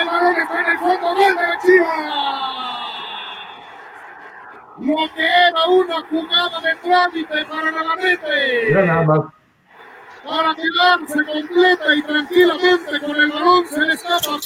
[0.00, 1.98] El balón está en el fondo, gol de la Chivas.
[4.80, 8.64] Lo que era una jugada de trámite para Navarrete.
[8.68, 9.20] Mira nada más.
[10.26, 14.38] Para quedarse completa y tranquilamente con el balón se le escapa.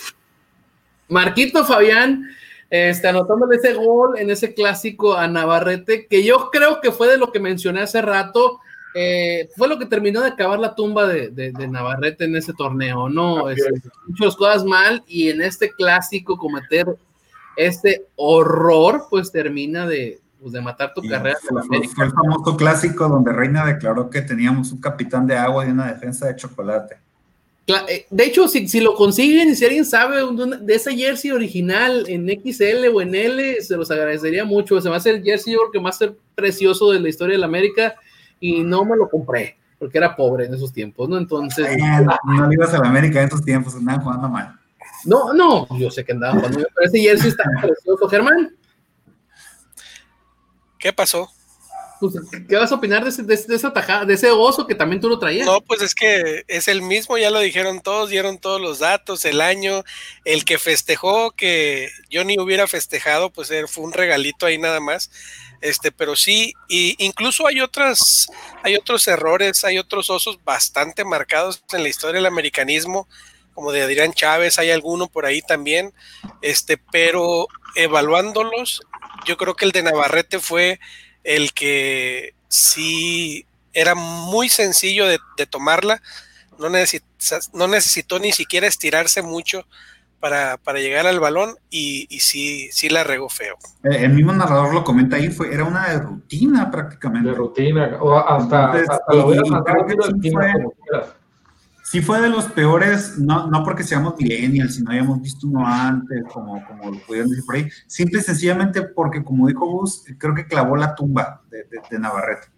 [1.09, 2.29] Marquito Fabián,
[2.71, 7.17] este, anotándole ese gol en ese clásico a Navarrete, que yo creo que fue de
[7.17, 8.61] lo que mencioné hace rato,
[8.95, 12.53] eh, fue lo que terminó de acabar la tumba de, de- de Navarrete en ese
[12.53, 13.49] torneo, ¿no?
[13.49, 13.83] Este, es.
[14.07, 16.87] muchas cosas mal y en este clásico cometer
[17.57, 21.37] este horror, pues termina de, pues, de matar tu Y carrera.
[21.41, 25.87] fue, el famoso clásico donde Reina declaró que teníamos un capitán de agua y una
[25.93, 26.97] defensa de chocolate.
[27.67, 30.23] Eh, De hecho, si, si lo consiguen y si alguien sabe
[30.61, 34.81] de ese jersey original en XL o en L, se los agradecería mucho.
[34.81, 37.35] Se va a hacer el jersey, yo creo que más ser precioso de la historia
[37.35, 37.95] de la América
[38.41, 41.19] y no me lo compré porque era pobre en esos tiempos, ¿no?
[41.19, 41.69] Entonces,
[42.25, 44.59] no le ibas a la América en esos tiempos, andaban jugando mal.
[45.05, 48.09] no, no, yo sé que andaba jugando, bien, pero ese jersey está precioso.
[48.09, 48.57] Germán,
[50.79, 51.31] ¿Qué pasó?
[52.01, 52.15] pues,
[52.49, 55.09] ¿qué vas a opinar de ese, de, esa tajada, de ese oso que también tú
[55.09, 55.47] lo traías?
[55.47, 59.25] No, pues es que es el mismo, ya lo dijeron todos, dieron todos los datos,
[59.25, 59.83] el año,
[60.25, 65.11] el que festejó, que yo ni hubiera festejado, pues fue un regalito ahí nada más.
[65.61, 68.29] Este, pero sí, y incluso hay otras,
[68.63, 73.09] hay otros errores, hay otros osos bastante marcados en la historia del americanismo,
[73.55, 75.93] como de Adrián Chávez, hay alguno por ahí también,
[76.43, 78.83] este, pero evaluándolos,
[79.27, 80.81] yo creo que el de Navarrete fue
[81.25, 86.03] el que sí era muy sencillo de, de tomarla,
[86.59, 86.69] no,
[87.69, 89.65] necesitó ni siquiera estirarse mucho
[90.21, 93.57] para, para llegar al balón y, y sí, sí la regó feo.
[93.85, 97.29] Eh, El mismo narrador lo comenta ahí, fue, era una de rutina prácticamente.
[97.31, 101.09] De rutina, o hasta, Entonces, hasta lo y- creo que sí fue- como quieras.
[101.91, 105.67] Sí fue de los peores, no, no porque seamos millennials, si no habíamos visto uno
[105.67, 110.35] antes, como, como pudieron decir por ahí, simple y sencillamente porque, como dijo Gus, creo
[110.35, 112.49] que clavó la tumba de, de- de Navarrete.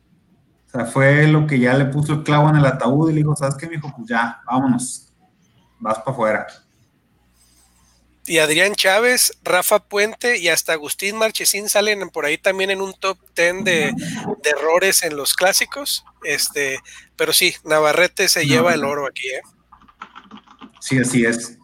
[0.66, 3.18] O sea, fue lo que ya le puso el clavo en el ataúd y le
[3.20, 3.92] dijo, ¿sabes qué, mijo?
[3.96, 5.12] Pues ya, vámonos,
[5.80, 6.46] vas para afuera.
[8.30, 12.92] Y Adrián Chávez, Rafa Puente y hasta Agustín Marchesín salen por ahí también en un
[12.94, 13.92] top 10 de,
[14.44, 16.04] de errores en los clásicos.
[16.22, 16.78] Este,
[17.16, 19.40] pero sí, Navarrete se lleva el oro aquí, ¿eh?
[20.78, 21.58] Sí, así es.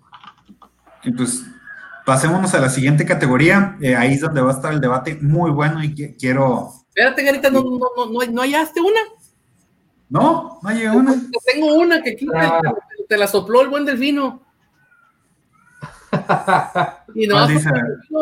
[1.04, 1.44] Y pues
[2.04, 3.76] pasémonos a la siguiente categoría.
[3.80, 6.72] Eh, ahí es donde va a estar el debate muy bueno y qui- quiero.
[6.88, 9.00] Espérate, Garita, no, no, no, no, no hallaste una.
[10.08, 11.14] No, no llega una.
[11.44, 12.60] Tengo una que aquí te- Ah.
[12.60, 14.42] te, te la sopló el buen delfino.
[17.14, 17.46] Y no,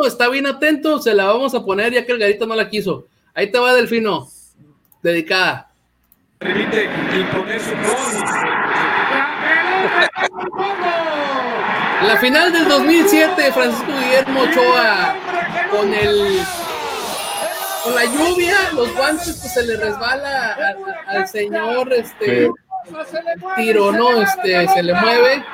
[0.06, 3.06] está bien atento, se la vamos a poner ya que el garito no la quiso.
[3.34, 4.28] Ahí te va Delfino,
[5.02, 5.68] dedicada.
[6.38, 6.84] Permite
[7.18, 8.24] imponer su gol.
[12.06, 15.14] La final del 2007, Francisco Guillermo Ochoa
[15.70, 16.38] con el
[17.82, 22.50] con la lluvia, los guantes pues se le resbala a- a- al señor este
[23.56, 24.22] tiro, ¿no?
[24.22, 25.44] Este se le mueve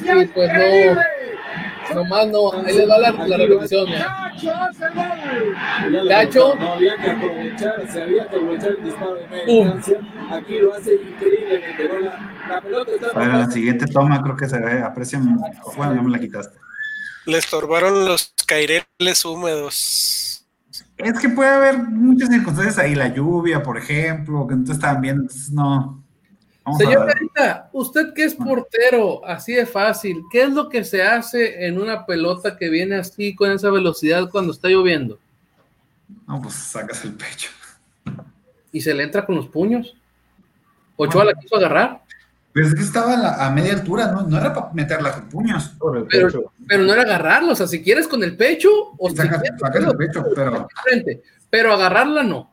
[0.00, 1.00] y pues no
[1.94, 3.88] nomás no, ahí le va la, la repetición.
[6.08, 6.54] Gacho.
[6.56, 9.98] No había que aprovechar, se había que aprovechar el disparo de media distancia.
[10.30, 11.74] Aquí lo hace increíblemente.
[11.76, 14.80] pero La, la pelota está A ver, en la siguiente toma creo que se ve,
[14.82, 15.36] aprecian.
[15.76, 16.58] Bueno, ya me la quitaste.
[17.26, 20.46] Le estorbaron los caireles húmedos.
[20.96, 25.00] Es que puede haber muchas circunstancias ahí, la lluvia, por ejemplo, que no te estaban
[25.00, 26.04] viendo, entonces no.
[26.64, 27.14] Vamos Señor a ver.
[27.14, 31.80] Garita, usted que es portero, así de fácil, ¿qué es lo que se hace en
[31.80, 35.18] una pelota que viene así con esa velocidad cuando está lloviendo?
[36.26, 37.50] No, pues sacas el pecho.
[38.72, 39.96] Y se le entra con los puños.
[40.96, 42.02] Ochoa la quiso agarrar,
[42.52, 44.22] Pero es que estaba a, la- a media altura, ¿no?
[44.22, 45.68] No era para meterla con puños.
[45.78, 46.52] Con el Pero- pecho.
[46.68, 49.60] pero no era agarrarlo, o sea, si quieres con el pecho o si Sacas, quieres
[49.60, 52.52] sacas el pecho, pero frente, pero agarrarla no.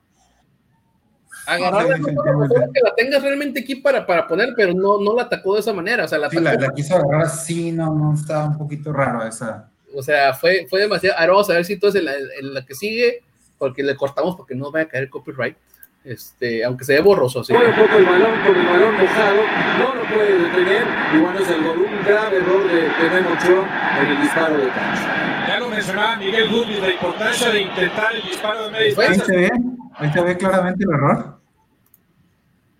[1.48, 5.54] Sí, no, que la tengas realmente aquí para, para poner, pero no, no la atacó
[5.54, 8.14] de esa manera, o sea, la sí, la, atacó la quiso agarrar así, no, no,
[8.14, 9.70] estaba un poquito raro esa.
[9.96, 11.18] O sea, fue, fue demasiado.
[11.18, 13.24] Ahora vamos a ver si entonces en la, en la que sigue,
[13.58, 15.56] porque le cortamos porque no va a caer copyright.
[16.04, 17.54] Este, aunque se ve borroso así.
[17.54, 19.42] Fue un poco el balón con el balón mojado,
[19.80, 20.84] no lo puede detener.
[21.14, 24.68] Y bueno, es el gol, un grave error de, de Ochoa en el disparo de
[24.70, 25.46] cancha.
[25.48, 29.14] Ya lo mencionaba Miguel Guzmán, la importancia de intentar el disparo de media Pues, Ahí
[29.16, 29.36] distancia.
[29.36, 29.52] se ve,
[29.96, 31.37] ahí se ve claramente el error.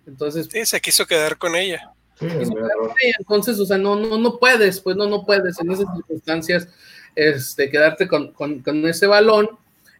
[0.08, 1.92] Entonces, sí, se quiso quedar con ella.
[3.18, 6.68] entonces, o sea, no, no, no puedes, pues no, no puedes en esas circunstancias
[7.14, 9.50] este, quedarte con, con, con ese balón.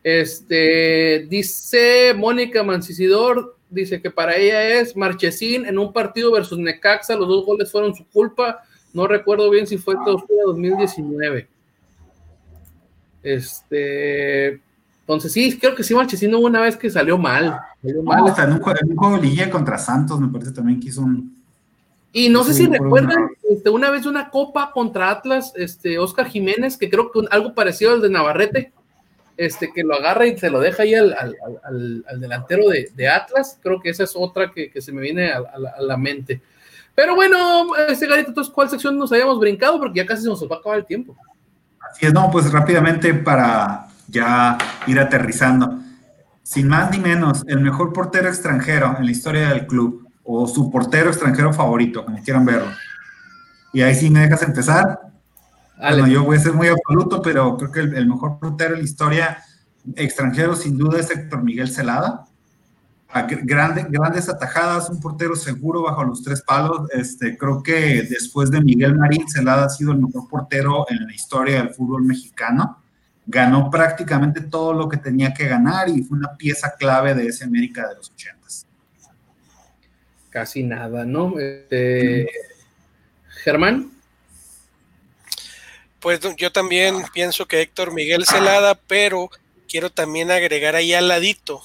[0.03, 7.15] Este, dice Mónica Mancisidor, dice que para ella es Marchesín en un partido versus Necaxa,
[7.15, 11.47] los dos goles fueron su culpa, no recuerdo bien si fue 2019.
[13.23, 14.61] Este,
[15.09, 17.59] entonces sí, creo que sí Marchesín hubo una vez que salió mal.
[17.83, 18.29] Salió mal.
[18.29, 21.35] hasta en un, juego, de liguilla contra Santos, me parece también que hizo un...
[22.13, 26.77] Y no sé si recuerdan este, una vez una copa contra Atlas, este, Oscar Jiménez,
[26.77, 28.73] que creo que algo parecido al de Navarrete,
[29.39, 31.11] este, que lo agarra y se lo deja ahí al,
[32.21, 33.59] delantero de, Atlas.
[33.63, 35.43] Creo que esa es otra que, se me viene a,
[35.81, 36.43] la, mente.
[36.95, 39.79] Pero bueno, este Garito, entonces, ¿cuál sección nos habíamos brincado?
[39.79, 41.17] Porque ya casi se nos va a acabar el tiempo.
[41.91, 45.79] Así es, no, pues rápidamente para ya ir aterrizando.
[46.43, 50.71] Sin más ni menos, el mejor portero extranjero en la historia del club, o su
[50.71, 52.71] portero extranjero favorito, como quieran verlo.
[53.73, 55.01] Y ahí sí me dejas empezar.
[55.79, 58.85] Bueno, yo voy a ser muy absoluto, pero creo que el, mejor portero en la
[58.85, 59.39] historia
[59.97, 62.25] extranjero sin duda es Héctor Miguel Celada.
[63.45, 66.91] Grande, grandes atajadas, un portero seguro bajo los tres palos.
[66.91, 71.15] Este, creo que después de Miguel Marín, Celada ha sido el mejor portero en la
[71.15, 72.83] historia del fútbol mexicano.
[73.31, 77.45] Ganó prácticamente todo lo que tenía que ganar y fue una pieza clave de ese
[77.45, 78.67] América de los ochentas.
[80.31, 81.39] Casi nada, ¿no?
[81.39, 82.27] Este,
[83.45, 83.93] Germán.
[86.01, 89.29] Pues yo también pienso que Héctor Miguel Celada, pero
[89.69, 91.61] quiero también agregar ahí al ladito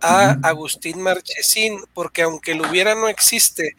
[0.00, 3.74] a Agustín Marchesín, porque aunque lo hubiera no existe,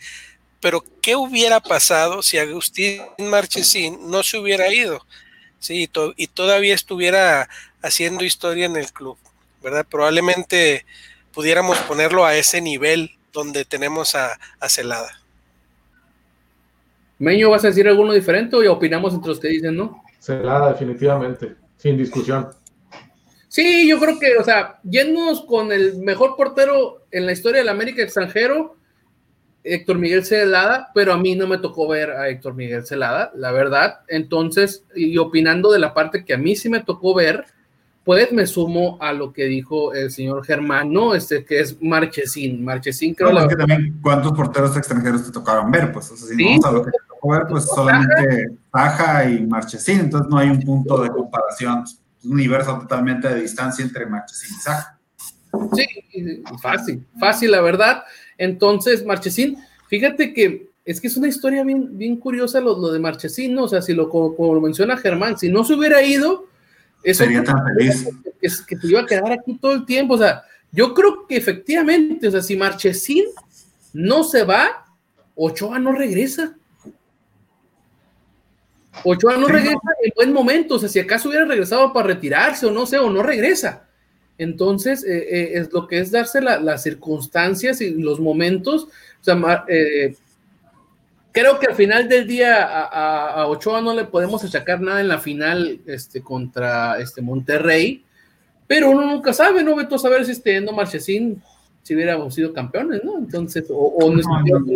[0.60, 5.06] pero ¿qué hubiera pasado si Agustín Marchesín no se hubiera ido?
[5.62, 5.88] Sí,
[6.18, 7.48] y todavía estuviera
[7.84, 9.16] haciendo historia en el club,
[9.62, 9.86] ¿verdad?
[9.88, 10.88] Probablemente
[11.34, 15.22] pudiéramos ponerlo a ese nivel donde tenemos a, a Celada.
[17.20, 20.04] Meño, ¿vas a decir alguno diferente o ya opinamos entre los que dicen, no?
[20.20, 22.50] Celada, definitivamente, sin discusión.
[23.48, 27.70] Sí, yo creo que, o sea, yéndonos con el mejor portero en la historia del
[27.70, 28.78] América extranjero,
[29.64, 33.52] Héctor Miguel Celada, pero a mí no me tocó ver a Héctor Miguel Celada, la
[33.52, 34.00] verdad.
[34.08, 37.46] Entonces, y opinando de la parte que a mí sí me tocó ver,
[38.04, 41.14] pues me sumo a lo que dijo el señor Germán, ¿no?
[41.14, 42.64] Este que es Marchesín.
[42.64, 46.66] Marchesín creo que también cuántos porteros extranjeros te tocaron ver, pues, o sea, si vamos
[46.66, 50.62] a lo que te tocó ver, pues solamente Taja y Marchesín, entonces no hay un
[50.62, 51.84] punto de comparación,
[52.24, 54.98] un universo totalmente de distancia entre Marchesín y Saja.
[55.76, 58.04] Sí, fácil, fácil, la verdad.
[58.42, 59.56] Entonces, Marchesín,
[59.88, 63.66] fíjate que es que es una historia bien, bien curiosa lo, lo de Marchesín, ¿no?
[63.66, 66.48] O sea, si lo, como, lo menciona Germán, si no se hubiera ido,
[67.04, 68.10] eso sería tan feliz.
[68.42, 70.16] Es que te iba a quedar aquí todo el tiempo.
[70.16, 73.26] O sea, yo creo que efectivamente, o sea, si Marchesín
[73.94, 74.88] no se va,
[75.36, 76.56] Ochoa no regresa.
[79.04, 80.76] Ochoa no regresa en buen momento.
[80.76, 83.88] O sea, si acaso hubiera regresado para retirarse o no sé, o no regresa.
[84.42, 88.86] Entonces, eh, eh, es lo que es darse las circunstancias y los momentos.
[88.86, 90.16] O sea, eh,
[91.32, 95.20] creo que al final del día a, Ochoa no le podemos achacar nada en la
[95.20, 98.04] final este, contra este Monterrey,
[98.66, 99.76] pero uno nunca sabe, ¿no?
[99.76, 101.40] Beto, saber si este Endo Marchesín,
[101.84, 103.20] si hubiéramos sido campeones, ¿no?
[103.20, 104.24] Entonces, o, ni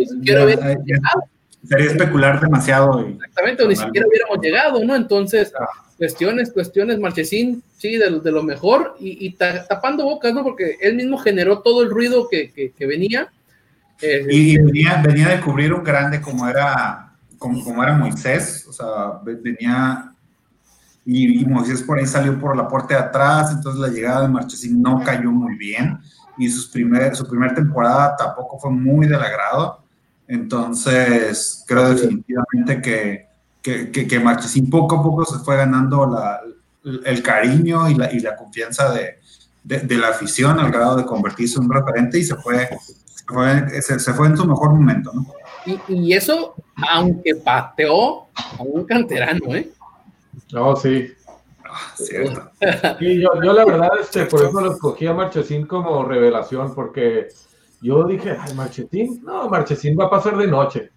[0.06, 1.24] siquiera hubiéramos llegado.
[1.68, 3.00] Sería especular demasiado.
[3.00, 4.94] Exactamente, o ni siquiera hubiéramos llegado, ¿no?
[4.94, 5.52] Entonces,
[5.96, 10.42] cuestiones, cuestiones, Marchesín, sí, de, de lo mejor, y, tapando bocas, ¿no?
[10.42, 13.28] Porque él mismo generó todo el ruido que, que, venía.
[14.00, 18.72] Eh, y venía, venía de cubrir un grande como era, como, como era Moisés, o
[18.72, 20.12] sea, venía,
[21.04, 24.82] y, Moisés por ahí salió por la puerta de atrás, entonces la llegada de Marchesín
[24.82, 25.98] no cayó muy bien,
[26.36, 29.82] y sus primer, su primera temporada tampoco fue muy del agrado,
[30.28, 33.26] entonces creo definitivamente que
[33.66, 36.40] que, que, Marchesín poco a poco se fue ganando la,
[37.04, 39.18] el cariño y la, y la confianza de,
[39.64, 42.68] de, la afición al grado de convertirse en un referente y se fue,
[43.80, 45.26] se fue, en su mejor momento, ¿no?
[45.66, 46.54] Y, y, eso,
[46.88, 49.68] aunque pateó a un canterano, ¿eh?
[50.52, 51.12] No, sí.
[51.64, 52.50] Ah, cierto.
[53.00, 57.28] Sí, yo, yo, la verdad, este, por eso lo escogí a Marchesín como revelación, porque
[57.82, 60.92] yo dije, ay, Marchesín, no, Marchesín va a pasar de noche.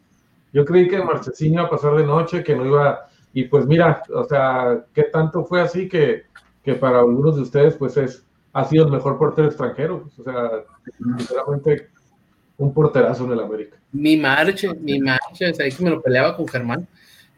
[0.54, 4.04] Yo creí que Marchesín iba a pasar de noche, que no iba, y pues mira,
[4.14, 6.24] o sea, qué tanto fue así que,
[6.64, 10.24] que para algunos de ustedes, pues es, ha sido el mejor portero extranjero, pues, o
[10.24, 10.50] sea,
[11.18, 11.90] sinceramente,
[12.58, 13.78] un porterazo en el América.
[13.92, 16.88] Mi marcha, mi marcha, es ahí que me lo peleaba con Germán.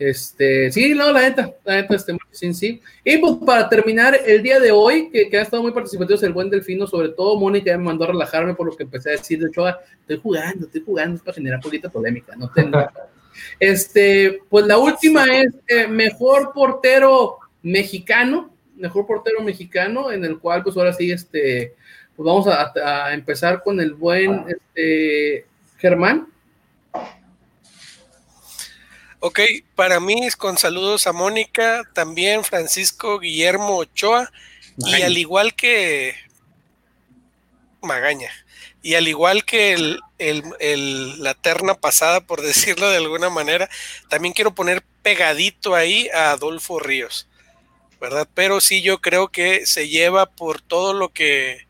[0.02, 2.82] Este, sí, no, la neta, la neta, este, sí, sí.
[3.04, 6.24] Y pues para terminar el día de hoy, que, que ha estado muy participativo, es
[6.24, 9.10] el buen Delfino, sobre todo Mónica ya me mandó a relajarme por lo que empecé
[9.10, 12.68] a decir de Ochoa, estoy jugando, estoy jugando, es para generar poquita polémica, no te
[13.60, 20.64] Este, pues la última es eh, mejor portero mexicano, mejor portero mexicano, en el cual
[20.64, 21.76] pues ahora sí, este,
[22.16, 22.74] pues vamos a,
[23.06, 25.46] a empezar con el buen este,
[25.78, 26.31] Germán.
[29.24, 29.40] Ok,
[29.76, 34.32] para mí es con saludos a Mónica, también Francisco Guillermo Ochoa,
[34.78, 36.16] y al igual que
[37.84, 38.32] Magaña,
[38.82, 43.70] y al igual que el, el, el, la terna pasada, por decirlo de alguna manera,
[44.10, 47.28] también quiero poner pegadito ahí a Adolfo Ríos,
[48.00, 48.28] ¿verdad?
[48.34, 51.68] Pero sí, yo creo que se lleva por todo lo que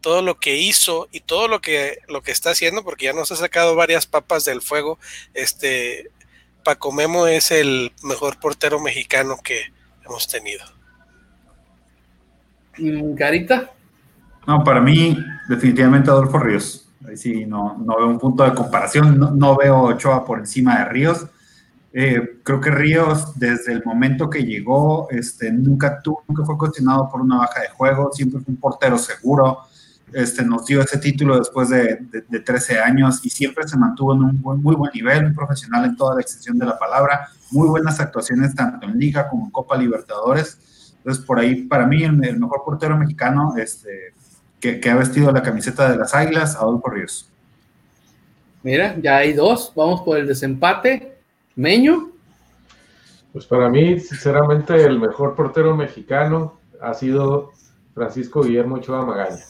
[0.00, 3.30] todo lo que hizo y todo lo que lo que está haciendo, porque ya nos
[3.32, 4.98] ha sacado varias papas del fuego,
[5.34, 6.10] este
[6.62, 9.72] Paco Memo es el mejor portero mexicano que
[10.04, 10.64] hemos tenido.
[13.16, 13.70] Carita.
[14.46, 15.16] No, para mí,
[15.48, 16.88] definitivamente Adolfo Ríos.
[17.06, 19.18] Ahí sí, no, no veo un punto de comparación.
[19.18, 21.26] No, no veo Ochoa por encima de Ríos.
[21.92, 27.08] Eh, creo que Ríos, desde el momento que llegó, este, nunca, tuvo, nunca fue cuestionado
[27.10, 28.12] por una baja de juego.
[28.12, 29.60] Siempre fue un portero seguro
[30.12, 34.14] este, nos dio ese título después de, de, de, 13 años y siempre se mantuvo
[34.14, 37.28] en un buen, muy buen nivel, un profesional en toda la extensión de la palabra,
[37.50, 40.94] muy buenas actuaciones tanto en Liga como en Copa Libertadores.
[40.98, 44.14] Entonces, por ahí, para mí, el, el mejor portero mexicano este,
[44.58, 47.30] que, que, ha vestido la camiseta de las Águilas, Adolfo Ríos.
[48.62, 51.16] Mira, ya hay dos, vamos por el desempate.
[51.56, 52.10] Meño.
[53.32, 57.52] Pues para mí, sinceramente, el mejor portero mexicano ha sido
[57.94, 59.44] Francisco Guillermo Ochoa Magaña.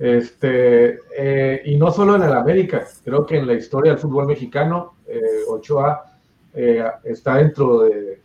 [0.00, 4.26] Este, eh, y no solo en el América, creo que en la historia del fútbol
[4.26, 6.16] mexicano, eh, Ochoa
[6.54, 8.18] eh, está dentro de,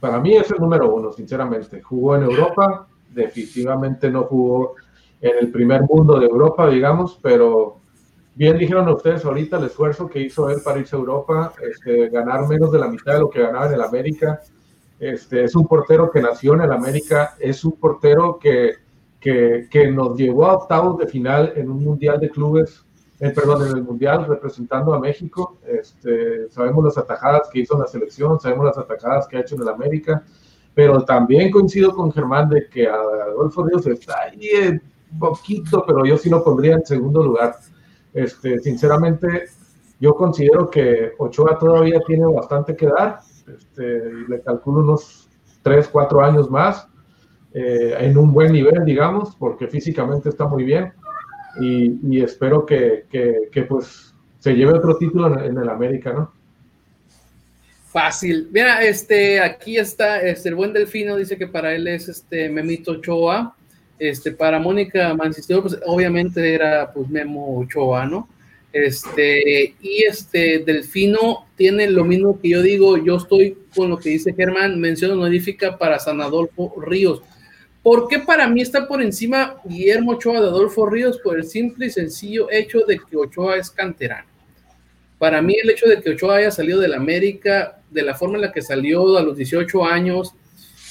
[0.00, 1.82] para mí es el número uno, sinceramente.
[1.82, 4.76] Jugó en Europa, definitivamente no jugó
[5.20, 7.76] en el primer mundo de Europa, digamos, pero
[8.34, 12.48] bien dijeron ustedes ahorita el esfuerzo que hizo él para irse a Europa, este, ganar
[12.48, 14.40] menos de la mitad de lo que ganaba en el América.
[14.98, 18.81] Este, es un portero que nació en el América, es un portero que
[19.22, 22.84] que, que, nos llevó a octavos de final en un mundial de clubes,
[23.20, 25.58] eh, perdón, en el mundial representando a México.
[25.64, 29.54] Este, sabemos las atajadas que hizo en la selección, sabemos las atajadas que ha hecho
[29.54, 30.24] en el América,
[30.74, 34.80] pero también coincido con Germán de que Adolfo Ríos está ahí
[35.12, 37.54] un poquito, pero yo sí lo pondría en segundo lugar.
[38.12, 39.44] Este, sinceramente,
[40.00, 45.28] yo considero que Ochoa todavía tiene bastante que dar, este, le calculo unos
[45.62, 46.88] 3, 4 años más
[47.54, 50.92] eh, en un buen nivel, digamos, porque físicamente está muy bien
[51.60, 53.04] y, espero que,
[53.68, 56.32] pues se lleve otro título en, el América, ¿no?
[57.90, 58.48] Fácil.
[58.50, 62.92] Mira, este, aquí está, este, el buen Delfino dice que para él es este Memito
[62.92, 63.54] Ochoa,
[63.98, 68.28] este, para Mónica Mancisto, pues obviamente era pues Memo Ochoa, ¿no?
[68.72, 74.08] Este, y este Delfino tiene lo mismo que yo digo, yo estoy con lo que
[74.08, 77.20] dice Germán, mención honorífica para San Adolfo Ríos.
[77.82, 81.18] ¿Por qué para mí está por encima Guillermo Ochoa de Adolfo Ríos?
[81.18, 84.28] Por el simple y sencillo hecho de que Ochoa es canterano.
[85.18, 88.36] Para mí el hecho de que Ochoa haya salido de la América de la forma
[88.36, 90.32] en la que salió a los 18 años,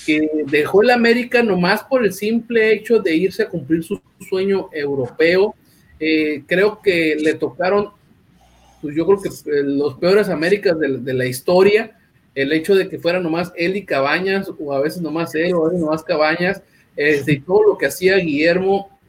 [0.05, 4.69] que dejó el América nomás por el simple hecho de irse a cumplir su sueño
[4.73, 5.55] europeo,
[5.99, 7.89] eh, creo que le tocaron,
[8.81, 11.97] pues yo creo que eh, los peores Américas de, de la historia,
[12.35, 15.65] el hecho de que fuera nomás él y Cabañas, o a veces nomás él, o
[15.65, 16.61] a veces nomás Cabañas,
[16.95, 18.99] este, todo lo que hacía Guillermo,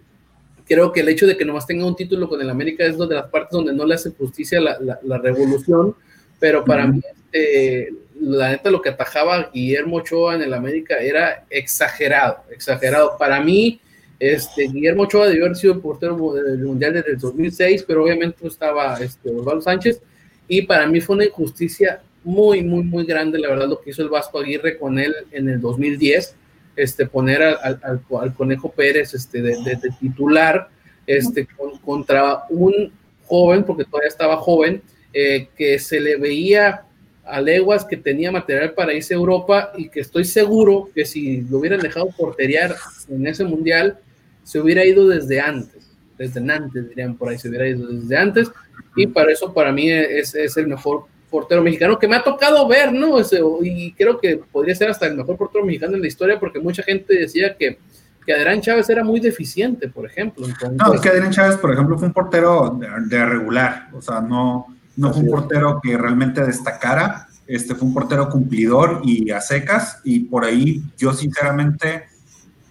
[0.67, 3.07] creo que el hecho de que nomás tenga un título con el América es una
[3.07, 5.95] de las partes donde no le hace justicia la, la, la revolución,
[6.39, 7.01] pero para mí,
[7.33, 13.17] este, la neta, lo que atajaba Guillermo Ochoa en el América era exagerado, exagerado.
[13.19, 13.81] Para mí,
[14.19, 18.97] este, Guillermo Ochoa debió haber sido portero del Mundial desde el 2006, pero obviamente estaba
[19.01, 20.01] este, Osvaldo Sánchez,
[20.47, 24.03] y para mí fue una injusticia muy, muy, muy grande, la verdad, lo que hizo
[24.03, 26.37] el Vasco Aguirre con él en el 2010
[26.77, 30.69] este, poner al, al, al Conejo Pérez este, de, titular
[31.07, 32.93] este, con, contra un
[33.27, 36.85] joven, porque todavía estaba joven, eh, que se le veía
[37.25, 41.43] a leguas que tenía material para irse a Europa y que estoy seguro que si
[41.43, 42.75] lo hubieran dejado porteriar
[43.09, 43.99] en ese mundial,
[44.43, 48.51] se hubiera ido desde antes, desde antes, dirían por ahí, se hubiera ido desde antes,
[48.97, 52.69] y para eso para mí es, es el mejor portero mexicano que me ha tocado
[52.69, 53.17] ver, ¿no?
[53.63, 56.85] y creo que podría ser hasta el mejor portero mexicano en la historia porque mucha
[56.85, 57.79] gente decía que,
[58.25, 60.47] que Adrián Chávez era muy deficiente, por ejemplo.
[60.47, 64.01] Entonces, no, es que Adrián Chávez, por ejemplo, fue un portero de, de regular, o
[64.01, 64.67] sea, no,
[64.97, 70.01] no fue un portero que realmente destacara, este, fue un portero cumplidor y a secas,
[70.05, 72.05] y por ahí yo sinceramente,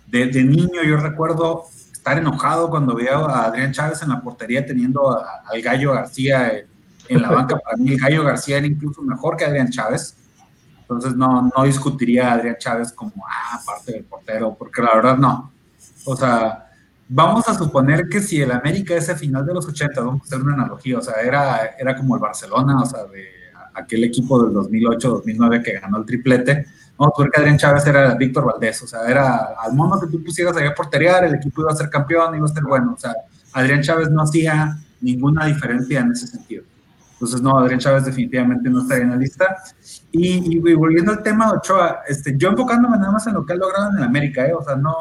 [0.07, 4.65] de, de niño yo recuerdo estar enojado cuando veía a Adrián Chávez en la portería
[4.65, 6.70] teniendo a- al Gallo García en,
[7.13, 7.57] en la banca.
[7.57, 10.15] Para mí el Gallo García era incluso mejor que Adrián Chávez.
[10.81, 15.51] Entonces no, no discutiría Adrián Chávez como, ah, parte del portero, porque la verdad no.
[16.05, 16.71] O sea,
[17.13, 20.41] vamos a suponer que si el América ese final de los 80, vamos a hacer
[20.41, 23.25] una analogía, o sea, era, era como el Barcelona, o sea, de
[23.73, 26.65] aquel equipo del 2008-2009 que ganó el triplete,
[26.97, 30.07] vamos a ver que Adrián Chávez era Víctor Valdés, o sea, era al modo que
[30.07, 32.93] tú pusieras ahí a porterear, el equipo iba a ser campeón, iba a ser bueno,
[32.93, 33.13] o sea,
[33.53, 36.63] Adrián Chávez no hacía ninguna diferencia en ese sentido.
[37.21, 39.55] Entonces, no, Adrián Chávez definitivamente no está en la lista.
[40.11, 43.57] Y, volviendo al tema de Ochoa, este, yo enfocándome nada más en lo que ha
[43.57, 44.53] logrado en el América, ¿eh?
[44.55, 44.95] o sea, no,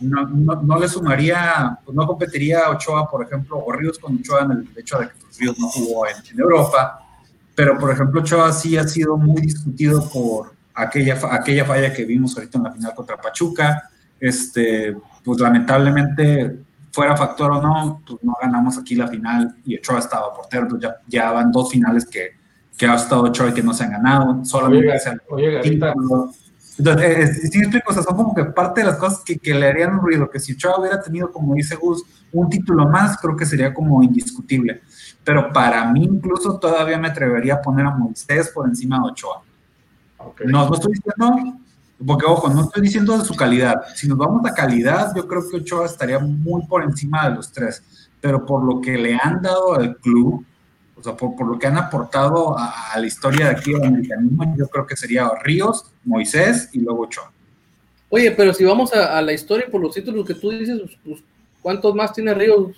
[0.00, 4.40] no, no, le sumaría, pues no competiría a Ochoa, por ejemplo, o Ríos con Ochoa
[4.46, 7.06] en el hecho de que pues, Ríos no jugó en, en Europa,
[7.54, 12.36] pero por ejemplo Ochoa sí ha sido muy discutido por aquella, aquella falla que vimos
[12.36, 18.36] ahorita en la final contra Pachuca, este, pues lamentablemente fuera factor o no, pues no
[18.40, 22.30] ganamos aquí la final y Ochoa estaba portero, entonces ya, ya van dos finales que,
[22.76, 25.52] que ha estado Ochoa y que no se han ganado, solamente Oye, se han oye,
[25.52, 25.94] Garita.
[26.78, 29.38] entonces, eh, eh, sí explico, o sea, son como que parte de las cosas que,
[29.38, 32.88] que le harían un ruido, que si Ochoa hubiera tenido, como dice Gus, un título
[32.88, 34.82] más, creo que sería como indiscutible.
[35.22, 39.42] Pero para mí incluso todavía me atrevería a poner a Moisés por encima de Ochoa.
[40.46, 41.60] No, no estoy diciendo,
[42.06, 43.82] porque ojo, no estoy diciendo de su calidad.
[43.94, 47.52] Si nos vamos a calidad, yo creo que Ochoa estaría muy por encima de los
[47.52, 47.82] tres.
[48.20, 50.44] Pero por lo que le han dado al club,
[50.96, 53.72] o sea, por, por lo que han aportado a, la historia de aquí
[54.56, 57.32] yo creo que sería Ríos, Moisés y luego Ochoa.
[58.08, 61.22] Oye, pero si vamos a, la historia por los títulos que tú dices, pues,
[61.62, 62.76] ¿cuántos más tiene Ríos?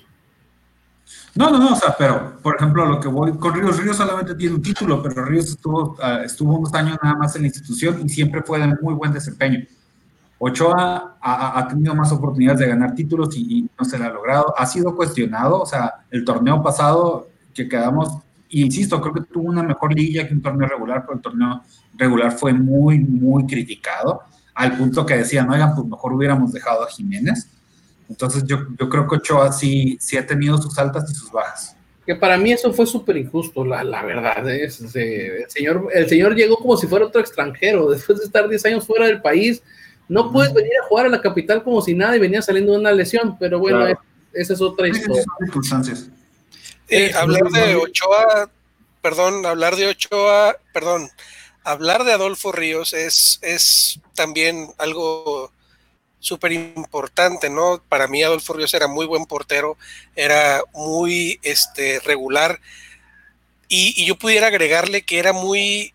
[1.35, 4.35] No, no, no, o sea, pero por ejemplo, lo que voy con Ríos, Ríos solamente
[4.35, 8.03] tiene un título, pero Ríos estuvo, ah, estuvo unos años nada más en la institución
[8.05, 9.61] y siempre fue de muy buen desempeño.
[10.45, 14.53] Ochoa ha, tenido más oportunidades de ganar títulos y, no se le ha logrado.
[14.59, 18.19] Ha sido cuestionado, o sea, el torneo pasado que quedamos,
[18.49, 21.63] insisto, creo que tuvo una mejor liga que un torneo regular, pero el torneo
[21.95, 24.23] regular fue muy, muy criticado,
[24.55, 27.49] al punto que decían, oigan, pues mejor hubiéramos dejado a Jiménez.
[28.09, 31.77] Entonces yo, yo creo que Ochoa sí, sí ha tenido sus altas y sus bajas.
[32.05, 34.49] Que para mí eso fue súper injusto, la, la verdad.
[34.51, 38.49] Es, eh, el, señor, el señor llegó como si fuera otro extranjero, después de estar
[38.49, 39.63] 10 años fuera del país.
[40.09, 42.79] No puedes venir a jugar a la capital como si nada y venía saliendo de
[42.79, 43.93] una lesión, pero bueno, Claro.
[43.93, 45.23] es- esa es otra historia.
[45.41, 46.09] circunstancias.
[46.89, 48.51] Eh, hablar de Ochoa,
[49.01, 51.09] perdón, hablar de Ochoa, perdón,
[51.65, 55.53] hablar de Adolfo Ríos es, es también algo
[56.23, 57.83] súper importante, ¿no?
[57.89, 59.77] Para mí Adolfo Ríos era muy buen portero,
[60.17, 62.61] era muy este, regular
[63.69, 65.95] y, yo pudiera agregarle que era muy,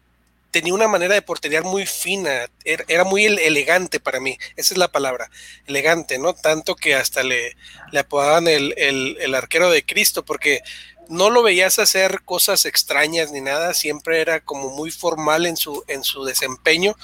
[0.51, 4.73] tenía una manera de porterear muy fina, era, era muy ele- elegante para mí, esa
[4.73, 5.29] es la palabra,
[5.65, 6.33] elegante, ¿no?
[6.33, 7.55] Tanto que hasta le,
[7.91, 10.61] le apodaban el, el- el arquero de Cristo, porque
[11.07, 15.83] no lo veías hacer cosas extrañas ni nada, siempre era como muy formal en su,
[15.87, 16.95] en su desempeño,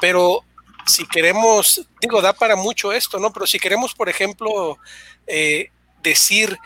[0.00, 0.44] pero
[0.88, 3.32] si queremos, digo, da para mucho esto, ¿no?
[3.32, 4.78] Pero si queremos, por ejemplo,
[5.26, 5.70] eh,
[6.02, 6.56] decir,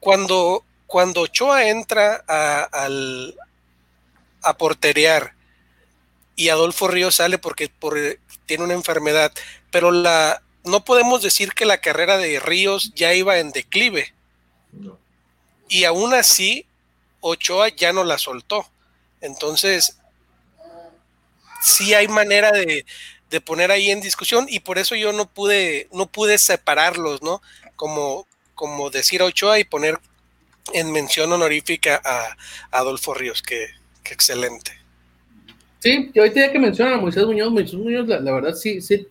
[0.00, 3.36] cuando, cuando Ochoa entra a, al,
[4.42, 5.34] a porterear
[6.36, 7.98] y Adolfo Ríos sale porque por,
[8.44, 9.32] tiene una enfermedad,
[9.70, 14.14] pero la, no podemos decir que la carrera de Ríos ya iba en declive.
[15.68, 16.66] Y aún así,
[17.20, 18.66] Ochoa ya no la soltó.
[19.20, 19.98] Entonces,
[21.66, 22.86] sí hay manera de,
[23.30, 27.42] de poner ahí en discusión y por eso yo no pude, no pude separarlos, ¿no?
[27.74, 29.98] Como, como decir Ochoa y poner
[30.72, 32.36] en mención honorífica a,
[32.70, 33.66] a Adolfo Ríos, que,
[34.02, 34.72] que excelente.
[35.80, 39.06] Sí, y ahorita ya que mencionan a Moisés Muñoz, Moisés Muñoz, la, verdad sí, sí,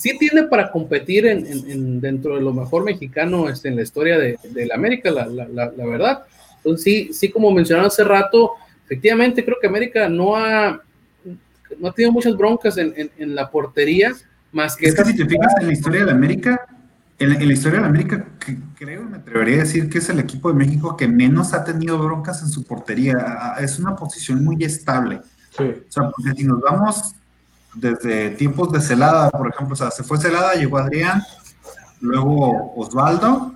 [0.00, 3.82] sí tiene para competir en, en- en- dentro de lo mejor mexicano este, en la
[3.82, 6.24] historia de, de la América, la, la- la- verdad.
[6.56, 8.52] Entonces sí, sí, como mencionaron hace rato,
[8.84, 10.80] efectivamente creo que América no ha,
[11.78, 14.12] no ha tenido muchas broncas en, en- en la portería,
[14.52, 14.86] más que...
[14.86, 16.66] Es que si te fijas en la historia de la América,
[17.18, 19.98] en la, en la historia de la América, que- creo, me atrevería a decir que
[19.98, 23.54] es el equipo de México que menos ha tenido broncas en su portería.
[23.58, 25.20] Es una posición muy estable.
[25.58, 25.62] O
[25.92, 27.14] sea, porque si nos vamos
[27.74, 31.22] desde tiempos de Celada, por ejemplo, o sea, se fue Celada, llegó Adrián,
[32.00, 33.54] luego Osvaldo,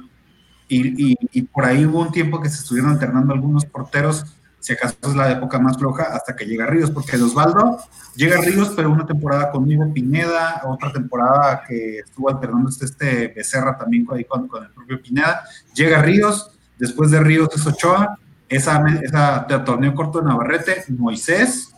[0.69, 4.25] y, y- y por ahí hubo un tiempo que se estuvieron alternando algunos porteros,
[4.61, 7.79] si acaso es la época más floja, hasta que llega Ríos, porque de Osvaldo
[8.15, 13.77] llega Ríos, pero una temporada con Hugo Pineda, otra temporada que estuvo alternando este, Becerra
[13.79, 15.43] también con, ahí con, el propio Pineda,
[15.75, 21.75] llega Ríos, después de Ríos es Ochoa, esa, esa torneo corto de Navarrete, Moisés,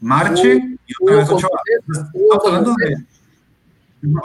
[0.00, 1.60] Marche y otra vez Ochoa.
[1.78, 3.04] Estamos hablando de.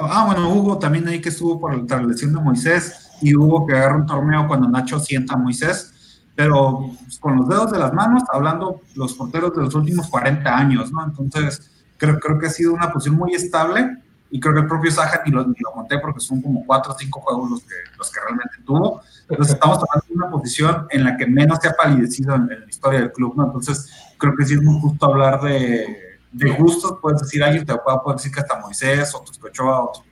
[0.02, 3.74] Ah, bueno, Hugo también ahí que estuvo por la lesión de Moisés y Hugo que
[3.74, 5.94] agarra un torneo cuando Nacho sienta a Moisés
[6.40, 10.90] pero con los dedos de las manos, hablando los porteros de los últimos 40 años,
[10.90, 11.04] ¿no?
[11.04, 13.98] Entonces, creo, creo que ha sido una posición muy estable
[14.32, 16.94] y creo que el propio Saja ni lo, ni lo conté porque son como cuatro
[16.94, 19.02] o cinco juegos los que, los que realmente tuvo.
[19.28, 22.62] Entonces, estamos hablando de una posición en la que menos se ha palidecido en, en
[22.62, 23.48] la historia del club, ¿no?
[23.48, 27.00] Entonces, creo que sí es muy justo hablar de, de gustos.
[27.02, 30.06] Puedes decir, alguien te puede decir que hasta Moisés, otros que Ochoa, otros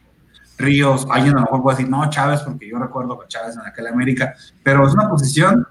[0.57, 3.65] Ríos, alguien a lo mejor puede decir, no, Chávez, porque yo recuerdo que Chávez en
[3.65, 5.65] aquella América, pero es una posición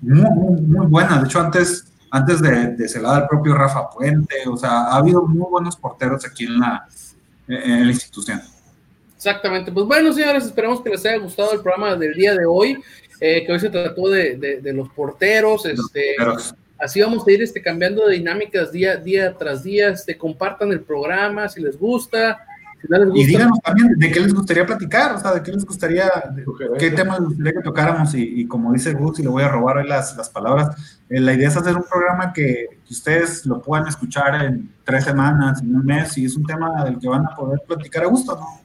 [0.00, 1.18] muy, muy, muy buena.
[1.18, 5.26] De hecho, antes, antes de, de celar el propio Rafa Puente, o sea, ha habido
[5.26, 6.86] muy buenos porteros aquí en la,
[7.48, 8.40] en la institución.
[9.16, 9.70] Exactamente.
[9.70, 12.82] Pues bueno, señores, esperamos que les haya gustado el programa del día de hoy,
[13.20, 15.66] eh, que hoy se trató de, de, de los porteros.
[15.66, 16.54] Este, porteros.
[16.78, 19.90] Así vamos a ir este, cambiando de dinámicas día, día tras día.
[19.90, 22.40] Este, compartan el programa si les gusta.
[22.80, 25.42] Si no les gusta Y díganos también de qué les gustaría platicar, o sea, de
[25.42, 26.44] qué les gustaría, de
[26.78, 28.14] qué temas les gustaría que tocáramos.
[28.14, 31.20] Y, y como dice Gus, y le voy a robar hoy las, las palabras, eh,
[31.20, 35.60] la idea es hacer un programa que, que ustedes lo puedan escuchar en tres semanas,
[35.62, 38.36] en un mes, y es un tema del que van a poder platicar a gusto,
[38.36, 38.60] ¿no?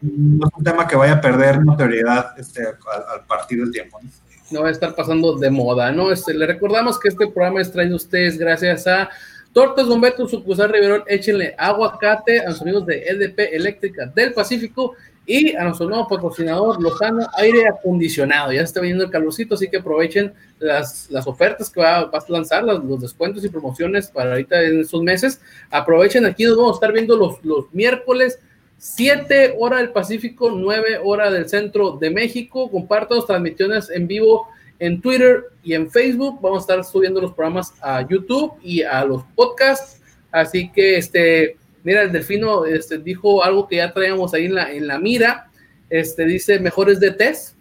[0.00, 2.74] No es un tema que vaya a perder notoriedad este, al,
[3.12, 3.98] al partir del tiempo.
[4.00, 4.08] ¿no?
[4.50, 6.10] no va a estar pasando de moda, ¿no?
[6.10, 9.10] Este, le recordamos que este programa es traído a ustedes gracias a
[9.52, 14.94] Tortas Bombeto, Sucursal Riverón, échenle aguacate a los amigos de EDP Eléctrica del Pacífico
[15.26, 18.50] y a nuestro nuevo patrocinador Lozano Aire Acondicionado.
[18.50, 22.18] Ya se está viniendo el calorcito, así que aprovechen las, las ofertas que va, va
[22.18, 25.40] a lanzar, los descuentos y promociones para ahorita en estos meses.
[25.70, 28.38] Aprovechen, aquí nos vamos a estar viendo los, los miércoles
[28.78, 32.70] 7 hora del Pacífico, 9 hora del centro de México.
[32.70, 34.48] Compartan las transmisiones en vivo
[34.78, 36.40] en Twitter y en Facebook.
[36.40, 40.00] Vamos a estar subiendo los programas a YouTube y a los podcasts.
[40.30, 44.72] Así que, este, mira, el Delfino este, dijo algo que ya traíamos ahí en la,
[44.72, 45.50] en la mira.
[45.90, 47.56] Este, dice mejores de test.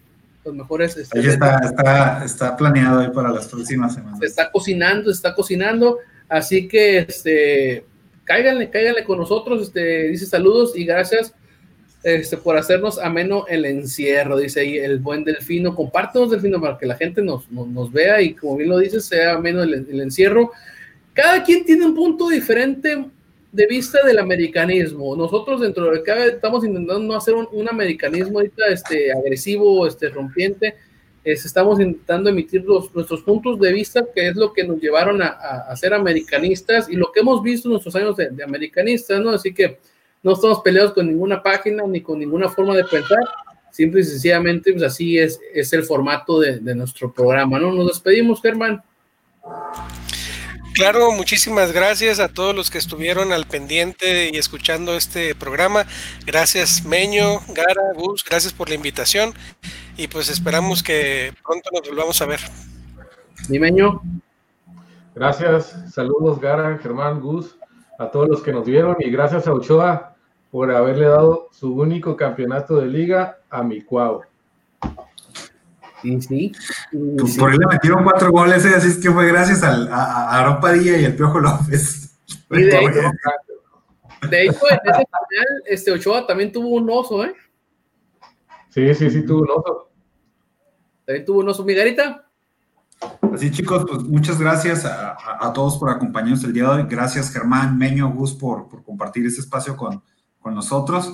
[0.45, 0.95] Los mejores.
[0.95, 4.19] Este, Ahí está, está, está planeado ahí para las próximas semanas.
[4.19, 5.97] se está cocinando, se está cocinando.
[6.29, 7.85] Así que, este,
[8.23, 9.61] cáiganle, cáiganle con nosotros.
[9.63, 11.33] Este, dice saludos y gracias
[12.15, 15.75] este, por hacernos ameno el encierro, dice ahí el buen Delfino.
[15.75, 19.03] Compártenos, Delfino, para que la gente nos, nos, nos vea y, como bien lo dices,
[19.05, 20.51] sea ameno el, el, encierro.
[21.13, 23.05] Cada quien tiene un punto diferente
[23.51, 25.17] de vista del americanismo.
[25.17, 30.07] Nosotros, dentro de cada estamos intentando no hacer un, un americanismo ahorita este, agresivo, este,
[30.07, 30.75] rompiente.
[31.25, 35.21] Es, estamos intentando emitir los, nuestros puntos de vista, que es lo que nos llevaron
[35.21, 38.45] a, a, a ser americanistas y lo que hemos visto en nuestros años de, de
[38.45, 39.31] americanistas, ¿no?
[39.31, 39.77] Así que
[40.23, 43.19] no estamos peleados con ninguna página ni con ninguna forma de pensar,
[43.71, 47.71] simple y sencillamente, pues así es, es el formato de, de nuestro programa, ¿no?
[47.71, 48.83] Nos despedimos, Germán.
[50.77, 55.87] Claro, muchísimas gracias a todos los que estuvieron al pendiente y escuchando este programa.
[56.23, 59.33] Gracias Meño, Gara, Gus, gracias por la invitación
[59.97, 62.41] y pues esperamos que pronto nos volvamos a ver.
[63.49, 64.03] Mi Meño.
[65.15, 67.56] Gracias, saludos Gara, Germán, Gus,
[67.97, 70.15] a todos los que nos vieron y gracias a Ochoa
[70.51, 74.21] por haberle dado su único campeonato de liga a mi Cuau.
[76.01, 76.51] Sí, sí.
[77.37, 78.73] Por ahí le metieron cuatro goles, ¿eh?
[78.75, 82.17] así es que fue gracias al, a, a Aaron Padilla y el Piojo López.
[82.51, 83.01] Y de, hecho,
[84.29, 87.33] de hecho, en ese final, este Ochoa también tuvo un oso, ¿eh?
[88.69, 89.89] Sí, sí, sí, tuvo un oso.
[91.05, 91.63] También tuvo un oso.
[91.63, 92.26] Miguelita.
[93.33, 96.83] Así chicos, pues muchas gracias a, a, a, todos por acompañarnos el día de hoy.
[96.89, 100.01] Gracias Germán, Meño, Gus por, por compartir este espacio con,
[100.39, 101.13] con nosotros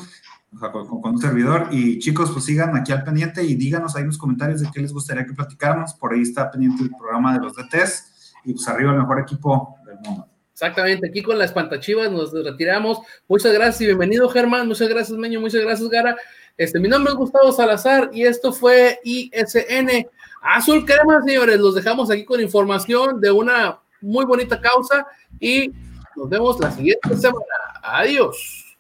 [0.56, 1.68] o sea, con, con, un servidor.
[1.72, 4.80] Y chicos, pues sigan aquí al pendiente y díganos ahí en los comentarios de qué
[4.80, 5.94] les gustaría que platicáramos.
[5.96, 9.76] Por ahí está pendiente el programa de los DTs y pues arriba el mejor equipo
[9.86, 10.28] del mundo.
[10.52, 13.00] Exactamente, aquí con la espantachivas nos retiramos.
[13.28, 16.16] Muchas gracias y bienvenido Germán, muchas gracias Meño, muchas gracias Gara.
[16.56, 20.08] Este, mi nombre es Gustavo Salazar y esto fue ISN
[20.44, 21.58] Azul Crema, señores.
[21.58, 25.08] Los dejamos aquí con información de una muy bonita causa
[25.40, 25.72] y
[26.18, 27.46] nos vemos la siguiente semana.
[27.82, 28.76] Adiós.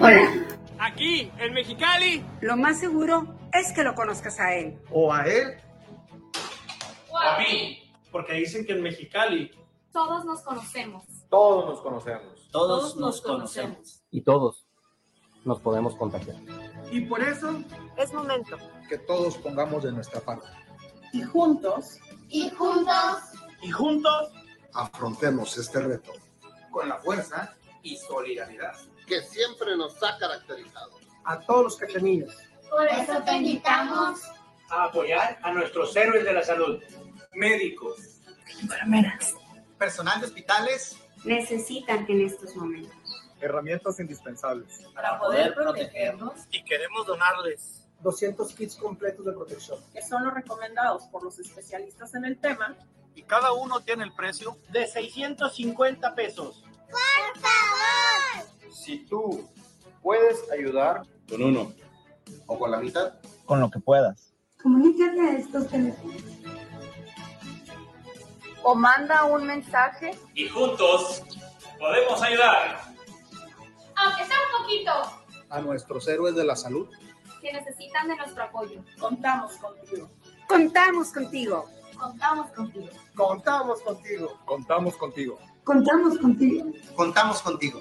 [0.00, 0.46] Hola.
[0.78, 2.24] Aquí, en Mexicali.
[2.40, 4.78] Lo más seguro es que lo conozcas a él.
[4.90, 5.54] O a él.
[7.10, 7.92] O a mí.
[8.10, 9.50] Porque dicen que en Mexicali.
[9.92, 11.04] Todos nos conocemos.
[11.28, 12.48] Todos nos conocemos.
[12.50, 13.50] Todos, todos nos conocemos.
[13.50, 14.02] conocemos.
[14.10, 14.65] Y todos
[15.46, 16.36] nos podemos contagiar.
[16.90, 17.62] Y por eso
[17.96, 18.58] es momento
[18.88, 20.46] que todos pongamos de nuestra parte.
[21.12, 21.98] Y juntos.
[22.28, 23.16] Y juntos.
[23.62, 24.32] Y juntos.
[24.74, 26.12] Afrontemos este reto.
[26.70, 28.74] Con la fuerza y solidaridad
[29.06, 30.90] que siempre nos ha caracterizado.
[31.24, 32.36] A todos los cachanillos.
[32.68, 34.20] Por eso te invitamos
[34.68, 36.82] a apoyar a nuestros héroes de la salud.
[37.34, 38.20] Médicos,
[38.60, 39.34] Enfermeras.
[39.78, 40.96] Personal de hospitales.
[41.24, 42.96] Necesitan en estos momentos.
[43.40, 44.82] Herramientas indispensables.
[44.94, 49.78] Para poder protegernos, Y queremos donarles 200 kits completos de protección.
[49.92, 52.74] que son los recomendados por los especialistas en el tema,
[53.14, 56.62] y cada uno tiene el precio de 650 pesos.
[58.70, 59.48] Si tú
[60.02, 61.72] puedes ayudar con uno
[62.46, 63.14] o con la mitad,
[63.44, 64.32] Con lo que puedas.
[64.62, 66.16] Comunícate a estos teléfonos.
[68.62, 71.22] o manda un mensaje y juntos
[71.78, 72.80] podemos ayudar.
[74.06, 74.92] Aunque sea un poquito,
[75.50, 76.88] A nuestros héroes de la salud.
[77.40, 78.82] que necesitan de nuestro apoyo.
[78.98, 80.08] contamos contigo.
[80.48, 81.64] Contamos contigo.
[81.98, 82.88] Contamos contigo.
[83.14, 84.28] Contamos contigo.
[84.44, 85.38] Contamos contigo.
[85.64, 86.72] Contamos contigo.
[86.94, 87.80] Contamos contigo.